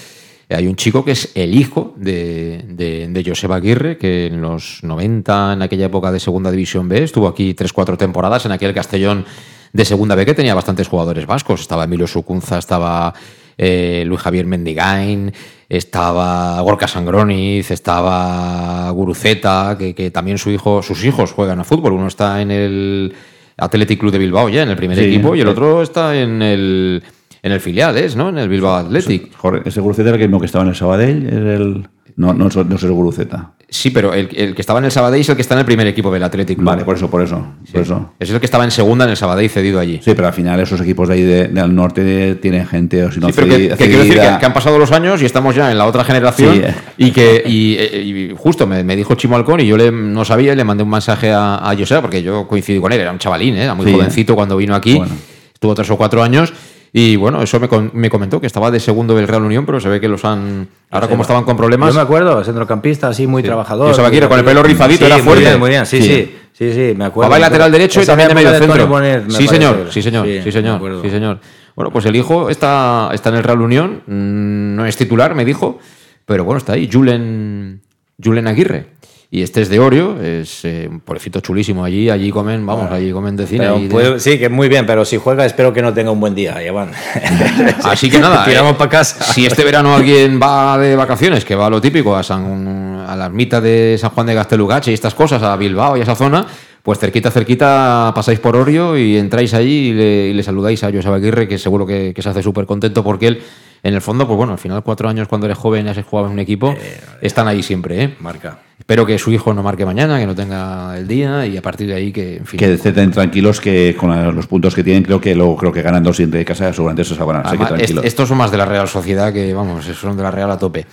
[0.49, 4.79] hay un chico que es el hijo de, de, de Joseba Aguirre, que en los
[4.83, 9.25] 90, en aquella época de Segunda División B, estuvo aquí 3-4 temporadas en aquel Castellón
[9.73, 11.61] de Segunda B que tenía bastantes jugadores vascos.
[11.61, 13.13] Estaba Emilio Sucunza, estaba
[13.57, 15.31] eh, Luis Javier Mendigain,
[15.67, 21.93] estaba Gorka Sangroniz, estaba Guruceta, que, que también su hijo, sus hijos juegan a fútbol.
[21.93, 23.13] Uno está en el
[23.57, 26.41] Athletic Club de Bilbao ya, en el primer Sí, equipo, y el otro está en
[26.41, 27.03] el,
[27.41, 28.15] en el filial, ¿es?
[28.15, 28.29] ¿no?
[28.29, 29.35] En el Bilbao Athletic.
[29.35, 31.87] Jorge, ese Guruceta era el mismo que estaba en el Sabadell, es el...
[32.15, 33.51] No, no, no es el Guruceta.
[33.69, 35.65] Sí, pero el, el que estaba en el Sabadell es el que está en el
[35.65, 36.65] primer equipo del Athletic Club.
[36.67, 38.13] Vale, por eso, por eso, por eso.
[38.19, 40.01] Es el que estaba en segunda en el Sabadell cedido allí.
[40.03, 43.21] Sí, pero al final esos equipos de ahí de- del norte tienen gente, o si
[43.21, 45.71] no, Sí, pero que, quiero decir que, que han pasado los años y estamos ya
[45.71, 46.73] en la otra generación Sí, eh.
[46.97, 50.25] y que y, eh, y justo me, me dijo Chimo Alcón y yo le, no
[50.25, 53.11] sabía y le mandé un mensaje a, a Joseba porque yo coincidí con él, era
[53.13, 53.63] un chavalín, ¿eh?
[53.63, 55.13] era muy Sí, jovencito cuando vino aquí, Bueno.
[55.53, 56.51] estuvo tres o cuatro años
[56.91, 59.89] y bueno, eso me, me comentó que estaba de segundo del Real Unión, pero se
[59.89, 63.43] ve que los han, ahora como estaban con problemas, Yo me acuerdo, centrocampista, así, muy
[63.43, 63.89] trabajador.
[63.89, 65.43] Joseba Aguirre, con el pelo rizadito, Sí, era muy fuerte.
[65.45, 66.35] bien, Muy bien, sí, Sí.
[66.53, 67.27] sí, sí, me acuerdo.
[67.29, 69.29] Jugaba lateral derecho y también de medio centro.
[69.29, 71.39] Sí, señor, sí, señor, sí, señor, sí, señor.
[71.75, 75.45] Bueno, pues el hijo está, está en el Real Unión, mm, no es titular, me
[75.45, 75.79] dijo,
[76.25, 77.81] pero bueno, está ahí, Julen,
[78.21, 78.87] Julen Aguirre.
[79.31, 83.11] Y este es de Orio, es eh, un pobrecito chulísimo allí, allí comen, vamos, allí
[83.11, 83.67] comen de cine.
[83.87, 86.63] De- sí, que muy bien, pero si juega espero que no tenga un buen día,
[86.65, 86.89] Iván.
[87.83, 89.23] Así que nada, Tiramos eh, para casa.
[89.31, 93.15] Si este verano alguien va de vacaciones, que va a lo típico, a, San, a
[93.15, 96.15] la ermita de San Juan de Gastelugache y estas cosas, a Bilbao y a esa
[96.15, 96.47] zona,
[96.81, 100.91] pues cerquita, cerquita pasáis por Orio y entráis allí y le, y le saludáis a
[100.91, 103.43] Joseba Aguirre, que seguro que, que se hace súper contento porque él,
[103.83, 106.27] en el fondo, pues bueno, al final cuatro años cuando eres joven y has jugado
[106.27, 106.75] en un equipo,
[107.21, 108.15] están ahí siempre, ¿eh?
[108.19, 108.59] Marca.
[108.77, 111.87] Espero que su hijo no marque mañana, que no tenga el día y a partir
[111.87, 112.57] de ahí que, en fin.
[112.57, 116.01] Que estén tranquilos que con los puntos que tienen, creo que luego creo que ganan
[116.03, 117.13] dos de casa, seguramente se.
[117.13, 118.05] Así que Además, est- tranquilos.
[118.05, 120.85] estos son más de la Real Sociedad que, vamos, son de la Real a tope.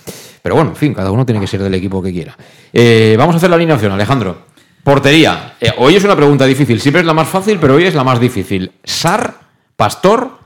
[0.43, 2.37] Pero bueno, en fin, cada uno tiene que ser del equipo que quiera.
[2.71, 4.45] Eh, vamos a hacer la alineación, Alejandro.
[4.83, 5.55] Portería.
[5.59, 6.79] Eh, hoy es una pregunta difícil.
[6.79, 8.71] Siempre es la más fácil, pero hoy es la más difícil.
[8.83, 9.33] ¿Sar,
[9.75, 10.37] Pastor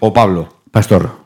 [0.00, 0.62] o Pablo?
[0.70, 1.21] Pastor.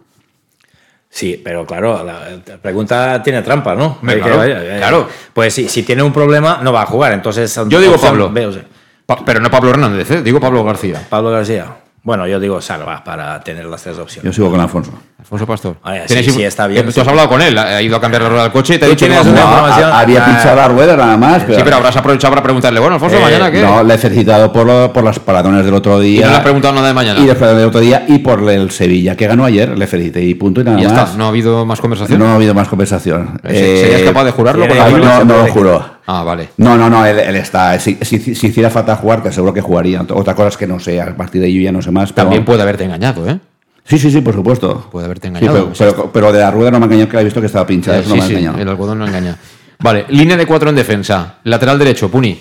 [1.16, 2.28] Sí, pero claro, la,
[2.60, 3.98] pregunta tiene trampa, ¿no?
[4.06, 5.08] Que- claro, vaya, claro.
[5.32, 7.14] Pues si, si tiene un problema, no va a jugar.
[7.14, 8.28] Entonces, Yo digo Pablo.
[8.28, 8.62] B o C.
[9.06, 10.20] Pa- pero no Pablo Hernández, ¿eh?
[10.20, 11.00] digo Pablo García.
[11.08, 11.68] Pablo García.
[12.06, 14.24] Bueno, yo digo Salva para tener las tres opciones.
[14.24, 14.92] Yo sigo con Alfonso.
[15.18, 15.76] Alfonso Pastor.
[15.82, 17.00] Oye, sí, sí, está bien, Tú sí.
[17.00, 18.88] has hablado con él, ha ido a cambiar la rueda del coche y te ha
[18.88, 19.58] Tú dicho que tienes va a una jugar.
[19.58, 20.26] información- Ha- había Ah.
[20.26, 21.42] pinchado la rueda nada más.
[21.42, 23.60] Sí, pero habrás aprovechado para preguntarle, bueno, Alfonso, Eh, ¿mañana qué?
[23.60, 26.26] No, le he felicitado por, lo- por las paradones del otro y día.
[26.26, 27.18] no le has preguntado nada de mañana.
[27.18, 30.34] Y después del otro día y por el Sevilla que ganó ayer, le felicité y
[30.34, 31.04] punto y nada Y ya más.
[31.08, 32.20] está, no ha habido más conversación.
[32.20, 33.40] No ha habido más conversación.
[33.44, 34.68] ¿Se- ¿Serías capaz de jurarlo?
[34.68, 34.98] con la mano?
[35.04, 35.95] no, no lo juro.
[36.06, 36.50] Ah, vale.
[36.58, 37.78] No, no, no, él, él está.
[37.80, 40.02] Si, si- si hiciera falta jugar, te aseguro que jugaría.
[40.10, 42.12] Otra cosa es que no sé, a partir de ahí yo ya no sé más.
[42.12, 43.38] Pero También puede haberte engañado, ¿eh?
[43.84, 44.88] Sí, sí, sí, por supuesto.
[44.90, 45.72] Puede haberte Sí, engañado.
[45.76, 47.46] pero, pero- pero de la rueda no me ha engañado, que la he visto que
[47.46, 47.98] estaba pinchada.
[47.98, 48.58] Eh, eso sí, no me ha sí, engañado.
[48.62, 49.36] el algodón no engaña.
[49.78, 51.36] Vale, línea de cuatro en defensa.
[51.44, 52.38] Lateral derecho, Puni.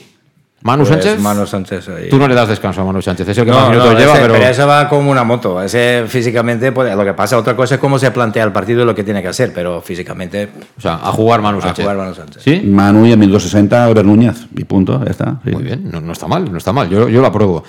[0.66, 1.20] Manu Pues Sánchez.
[1.22, 2.10] Manu Sánchez ahí.
[2.10, 3.30] Tú no le das descanso a Manu Sánchez.
[3.30, 4.34] Es el que No, más minutos no, lleva, ese- pero.
[4.34, 5.62] pero ese va como una moto.
[5.62, 8.86] Ese físicamente, pues, lo que pasa, otra cosa es cómo se plantea el partido y
[8.86, 11.84] lo que tiene que hacer, pero físicamente O sea, a jugar Manu a Sánchez.
[11.86, 12.42] jugar Manu Sánchez.
[12.44, 12.62] ¿Sí?
[12.66, 14.48] Manu y en 1260, Ober Núñez.
[14.58, 15.36] Y punto, ya está.
[15.46, 15.52] sí.
[15.52, 16.90] Muy bien, no, no está mal, no está mal.
[16.90, 17.64] Yo, yo lo apruebo.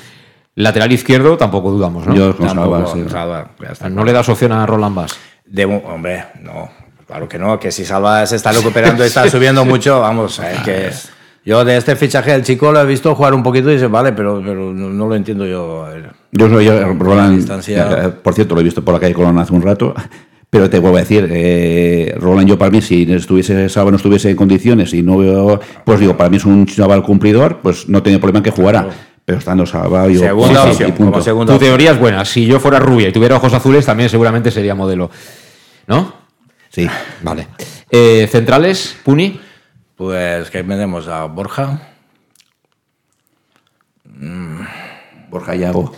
[0.55, 2.15] Lateral izquierdo tampoco dudamos, ¿no?
[2.15, 3.11] Yo con Tampoco, Salva, sí.
[3.11, 3.91] Salva, ya está.
[3.91, 5.19] no le das opción a Roland Bass.
[5.45, 6.71] De un- hombre, no,
[7.07, 10.57] claro que no, que si Salva se está recuperando y está subiendo mucho, vamos, eh,
[10.65, 10.91] que
[11.47, 14.13] yo de este fichaje del chico lo he visto jugar un poquito y dice, vale,
[14.13, 15.85] pero, pero no, no lo entiendo yo.
[15.87, 16.11] a ver.
[16.33, 17.37] Yo soy yo, Roland.
[17.39, 19.95] distancia- eh, Por cierto, lo he visto por la calle Colón hace un rato.
[20.49, 24.31] Pero te vuelvo a decir, eh, Roland, yo para mí, si estuviese Salva no estuviese
[24.31, 28.01] en condiciones y no veo, pues digo, para mí es un chaval cumplidor, pues no
[28.03, 28.89] tenía problema en que jugara.
[29.25, 30.21] Pero estando Salva, yo.
[30.21, 32.25] Segunda sí, sí, opción, como segunda Tu teoría es buena.
[32.25, 35.11] Si yo fuera rubia y tuviera ojos azules, también seguramente sería modelo.
[35.89, 36.13] ¿No?
[36.71, 36.87] Sí.
[37.23, 37.49] Vale.
[37.91, 39.41] Eh, Centrales, Puni.
[39.97, 41.81] Pues que vendemos a Borja.
[45.31, 45.93] Borja Yago.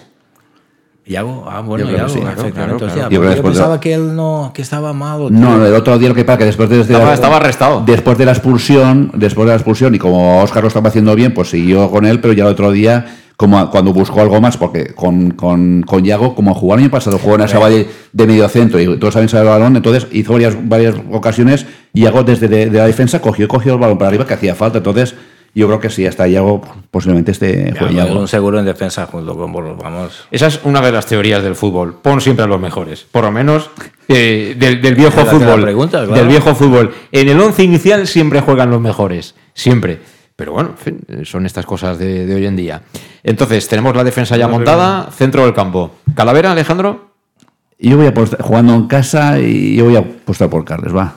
[1.07, 2.53] Yago, ah, bueno, Yago, que sí, claro, efectivamente.
[2.55, 3.11] claro, Hostia, claro.
[3.11, 5.31] Yo de- pensaba que él no, que estaba malo.
[5.31, 7.83] No, el otro día lo que pasa que después de, Estaba- estaba arrestado.
[7.87, 11.33] Después de la expulsión, después de la expulsión y como Oscar lo estaba haciendo bien,
[11.33, 13.07] pues siguió con él, pero ya el otro día
[13.39, 17.19] como cuando buscó algo más, porque con, con, con Yago, como jugó el año pasado,
[17.19, 20.33] jugó en esa valle de medio centro y todos saben saber el balón, entonces hizo
[20.33, 21.65] varias, varias ocasiones
[21.95, 24.57] y Yago desde de, de la defensa cogió, cogió el balón para arriba que hacía
[24.57, 25.15] falta, entonces
[25.55, 29.53] yo creo que sí, hasta Yago posiblemente este juegue un seguro en defensa junto con
[29.53, 30.27] Borja, vamos.
[30.33, 31.95] Esa es una de las teorías del fútbol.
[32.03, 33.07] Pon siempre a los mejores.
[33.11, 33.71] Por lo menos
[34.09, 35.63] eh, del, del viejo fútbol.
[35.63, 36.15] pregunta, claro.
[36.15, 36.93] Del viejo fútbol.
[37.13, 39.37] En el once inicial siempre juegan los mejores.
[39.55, 40.01] Siempre.
[40.39, 42.81] Pero bueno, en fin, son estas cosas de, de hoy en día.
[43.25, 45.91] Entonces, tenemos la defensa ya montada, centro del campo.
[46.15, 47.11] ¿Calavera, Alejandro?
[47.77, 51.15] Yo voy a apostar, jugando en casa y yo voy a apostar por Carles, va.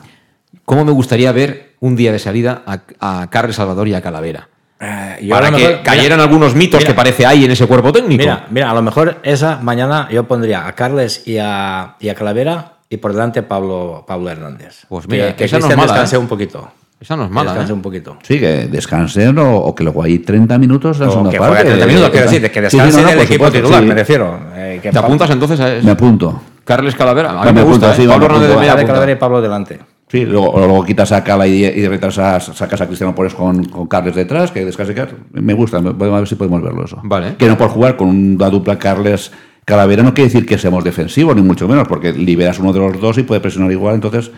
[0.65, 2.81] ¿Cómo me gustaría ver un día de salida a,
[3.21, 4.49] a Carles Salvador y a Calavera?
[4.79, 7.45] Eh, yo Para a lo que mejor- cayeran mira, algunos mitos mira, que parece hay
[7.45, 8.23] en ese cuerpo técnico.
[8.23, 12.15] Mira, mira, a lo mejor esa mañana yo pondría a Carles y a, y a
[12.15, 14.85] Calavera y por delante Pablo, Pablo Hernández.
[14.89, 16.19] Pues mira, que, que esa no es Cristian mala, descanse ¿eh?
[16.19, 16.71] un poquito.
[17.01, 17.51] Esa no es Que mala.
[17.51, 17.75] descanse ¿eh?
[17.75, 18.17] un poquito.
[18.21, 21.53] Sí, que descansen o, o que luego hay 30 minutos la O segunda que parte.
[21.55, 23.45] juegue 30 minutos, quiero decir, de que Sí, sí, descanse no, no, del por equipo
[23.45, 23.87] supuesto, titular, sí.
[23.89, 24.39] me refiero.
[24.55, 25.85] Eh, que ¿Te apuntas entonces a eso?
[25.85, 26.41] Me apunto.
[26.63, 27.41] Carles Calavera.
[27.41, 27.95] A mí Me gusta.
[27.95, 28.07] ¿eh?
[28.07, 28.25] Pablo.
[28.27, 28.85] Hernández de de.
[28.85, 29.79] Calavera y Pablo delante.
[30.09, 33.87] Sí, luego, luego quitas a Cala y, y retrasas, sacas a Cristiano Pores con, con
[33.87, 35.15] Carles detrás, que descanse Carles.
[35.31, 36.99] Me gusta, a ver si podemos verlo eso.
[37.03, 37.35] Vale.
[37.37, 39.31] Que no por jugar con una dupla Carles
[39.63, 42.99] Calavera no quiere decir que seamos defensivos, ni mucho menos, porque liberas uno de los
[42.99, 44.31] dos y puede presionar igual, entonces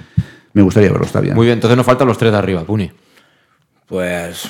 [0.54, 1.36] me gustaría verlo, está bien.
[1.36, 2.89] Muy bien, entonces nos faltan los tres de arriba, Puni.
[3.88, 4.49] Pues.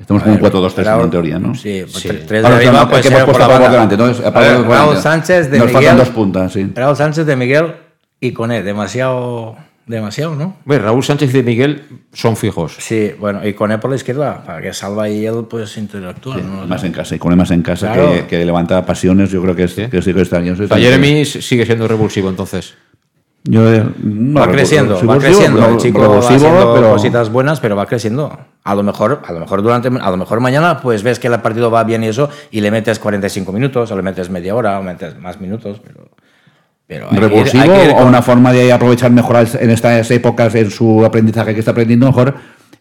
[0.00, 1.54] Estamos con un ver, 4-2-3 Raúl- en teoría, ¿no?
[1.54, 2.08] Sí, Sí.
[2.08, 4.62] tre- tres de Ahora, arriba, no, pues que hemos ser por delante, entonces, ver.
[4.62, 5.82] Raúl Sánchez de Nos Miguel.
[5.82, 6.70] faltan dos puntas, sí.
[6.74, 7.74] Raúl Sánchez de Miguel
[8.20, 9.56] y Coné, demasiado,
[9.86, 10.56] demasiado, ¿no?
[10.64, 11.82] Ve, Raúl Sánchez y de Miguel
[12.12, 12.76] son fijos.
[12.78, 16.38] Sí, bueno, y Coné por la izquierda, para que Salva y él pues interactúen.
[16.38, 16.66] Sí, ¿no?
[16.66, 18.12] más en casa, y con él más en casa Claro.
[18.12, 20.56] que, que levanta pasiones, yo creo que, es, que sí que está bien.
[20.56, 22.74] Jeremy sigue siendo revulsivo entonces.
[23.46, 25.60] Yo, eh, no, va creciendo, revulsivo, va creciendo.
[25.60, 28.38] no, el chico va haciendo pero- cositas buenas, pero va creciendo.
[28.64, 31.38] A lo mejor, a lo mejor durante, a lo mejor mañana, pues ves que el
[31.40, 34.78] partido va bien y eso, y le metes 45 minutos, o le metes media hora,
[34.78, 36.08] o metes más minutos, pero.
[36.86, 40.10] pero hay que ir- hay que ir o una forma de aprovechar mejor en estas
[40.10, 42.34] épocas en su aprendizaje que está aprendiendo mejor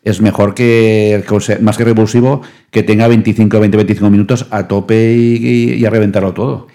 [0.03, 1.23] es mejor que,
[1.61, 2.41] más que revulsivo
[2.71, 6.67] que tenga 25 20 25 minutos a tope y, y- y a reventarlo todo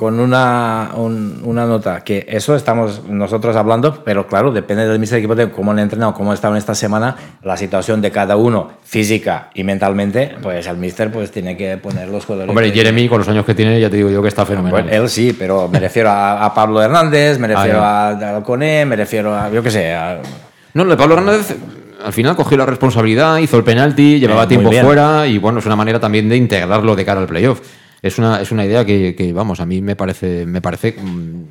[0.00, 5.18] con una, un- una nota, que eso estamos nosotros hablando, pero claro, depende del mister
[5.18, 9.50] equipo de cómo han entrenado, cómo estaban esta semana, la situación de cada uno, física
[9.52, 12.48] y mentalmente, pues el mister pues tiene que poner los jugadores.
[12.48, 14.84] Hombre, que- Jeremy, con los años que tiene, ya te digo yo que está fenomenal.
[14.84, 18.42] Bueno, él sí, pero me refiero a, a Pablo Hernández, me refiero Ah, a, a
[18.42, 20.22] Coné, me refiero a, yo qué sé, a-
[20.72, 21.54] No, lo de Pablo Hernández
[22.02, 25.66] al final cogió la responsabilidad, hizo el penalti, llevaba muy tiempo fuera y bueno, es
[25.66, 27.60] una manera también de integrarlo de cara al playoff.
[28.02, 31.42] Es una, es una idea que, que, vamos, a mí me parece, me parece mm,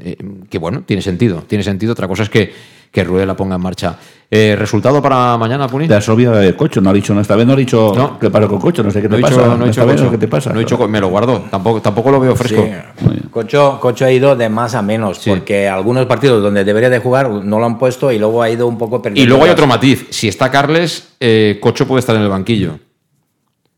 [0.00, 0.16] eh,
[0.48, 1.42] que bueno, tiene sentido.
[1.46, 1.92] Tiene sentido.
[1.92, 2.52] Otra cosa es que,
[2.90, 3.96] que Rueda la ponga en marcha.
[4.30, 5.86] Eh, ¿Resultado para mañana, Puni?
[5.86, 8.18] te has olvidado de Cocho no ha dicho esta vez no ha dicho No.
[8.18, 9.86] qué pasa con Cocho no sé qué No te he pasa dicho, no he dicho
[9.86, 10.10] Cocho.
[10.10, 11.44] ¿qué te pasa No he dicho me lo guardo.
[11.48, 12.64] Tampoco, tampoco lo veo fresco.
[12.98, 13.06] Sí.
[13.30, 17.30] Cocho, Cocho ha ido de más a menos, porque algunos partidos donde debería de jugar
[17.30, 19.22] no lo han puesto y luego ha ido un poco perdiendo.
[19.24, 20.06] Y luego hay otro matiz.
[20.10, 22.78] Si está Carles, eh, Cocho puede estar en el banquillo.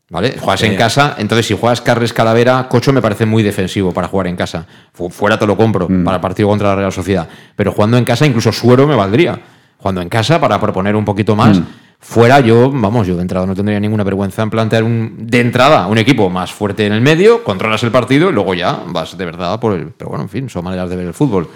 [0.09, 0.35] ¿Vale?
[0.39, 4.25] Juegas en casa, entonces si juegas Carles Calavera, Cocho me parece muy defensivo para jugar
[4.27, 4.65] en casa.
[4.91, 7.27] Fu- Fuera te lo compro para el partido contra la Real Sociedad.
[7.55, 9.39] Pero jugando en casa, incluso Suero me valdría.
[9.77, 11.61] Jugando en casa para proponer un poquito más.
[12.01, 15.85] Fuera yo, vamos, yo de entrada no tendría ninguna vergüenza en plantear un, de entrada
[15.87, 19.25] un equipo más fuerte en el medio, controlas el partido y luego ya vas de
[19.25, 19.89] verdad por el.
[19.89, 21.47] Pero bueno, en fin, son maneras de ver el fútbol.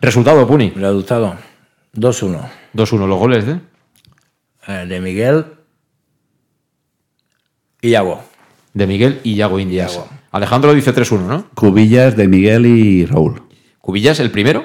[0.00, 0.70] Resultado, Puni.
[0.70, 1.36] Resultado,
[1.96, 2.38] 2-1.
[2.74, 3.60] 2-1 los goles de.
[4.66, 5.44] Eh, de Miguel
[7.84, 8.22] y Yago.
[8.72, 9.92] De Miguel y Yago Indias.
[9.92, 10.08] Yago.
[10.32, 11.46] Alejandro dice 3-1, ¿no?
[11.54, 13.42] Cubillas de Miguel y Raúl
[13.80, 14.64] Cubillas el primero.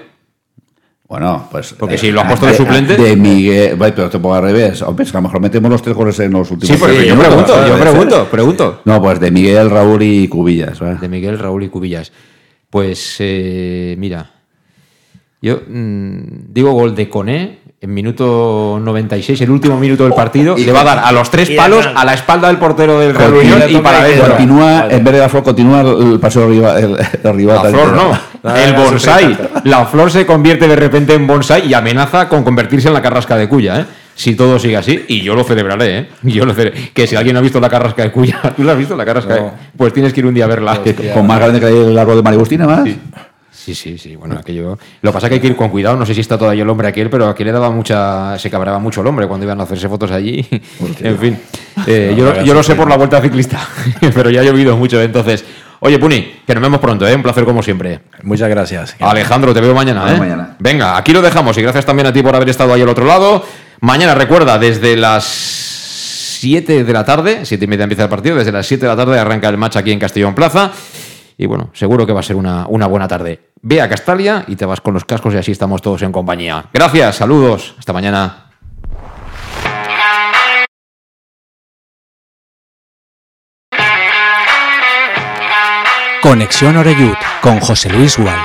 [1.07, 1.73] Bueno, pues.
[1.77, 2.95] Porque si lo has puesto de de suplente.
[2.95, 3.75] De Miguel.
[3.75, 4.81] Vale, pero te pongo al revés.
[4.81, 6.75] Hombre, es que a lo mejor metemos los tres goles en los últimos.
[6.75, 8.81] Sí, pero tres yo pregunto, yo pregunto, pregunto.
[8.85, 10.79] No, pues de Miguel, Raúl y Cubillas.
[11.01, 12.13] De Miguel, Raúl y Cubillas.
[12.69, 14.31] Pues eh, mira,
[15.41, 20.65] yo mm, digo gol de Coné en minuto 96, el último minuto del partido, y
[20.65, 23.33] le va a dar a los tres palos a la espalda del portero del Real
[23.33, 24.27] Unión y para adentro.
[24.29, 26.77] Continúa, en vez de la flor, continúa el paso arriba.
[26.77, 29.37] El, el arriba La flor no, el bonsai.
[29.63, 33.37] La flor se convierte de repente en bonsai y amenaza con convertirse en la carrasca
[33.37, 33.85] de Cuya, ¿eh?
[34.13, 36.09] Si todo sigue así, y yo lo celebraré, ¿eh?
[36.23, 36.89] Yo lo celebraré.
[36.93, 39.05] Que si alguien no ha visto la carrasca de Cuya, ¿tú la has visto la
[39.05, 39.35] carrasca?
[39.37, 39.43] No.
[39.45, 40.81] de- Pues tienes que ir un día a verla.
[41.13, 42.83] Con más grande que el árbol de María Agustina, más.
[42.83, 42.99] Sí,
[43.75, 44.15] sí, sí.
[44.15, 44.77] Bueno, aquello.
[45.01, 45.97] Lo que pasa es que hay que ir con cuidado.
[45.97, 48.37] No sé si está todavía el hombre aquel, pero aquí le daba mucha.
[48.37, 50.45] Se cabraba mucho el hombre cuando iban a hacerse fotos allí.
[51.01, 51.39] en fin.
[51.87, 53.59] Eh, yo, yo lo sé por la vuelta ciclista,
[54.13, 55.01] pero ya ha llovido mucho.
[55.01, 55.43] Entonces,
[55.79, 57.15] oye, Puni, que nos vemos pronto, ¿eh?
[57.15, 58.01] Un placer como siempre.
[58.23, 58.95] Muchas gracias.
[58.99, 60.17] Alejandro, te veo mañana, ¿eh?
[60.17, 60.55] mañana.
[60.59, 63.05] Venga, aquí lo dejamos y gracias también a ti por haber estado ahí al otro
[63.05, 63.45] lado.
[63.81, 65.23] Mañana, recuerda, desde las
[66.39, 68.95] 7 de la tarde, 7 y media empieza el partido, desde las 7 de la
[68.95, 70.71] tarde arranca el match aquí en Castellón Plaza.
[71.39, 73.51] Y bueno, seguro que va a ser una, una buena tarde.
[73.61, 76.65] Ve a Castalia y te vas con los cascos y así estamos todos en compañía.
[76.73, 78.51] Gracias, saludos, hasta mañana.
[86.21, 88.37] Conexión Oreyud con José Luis Gual.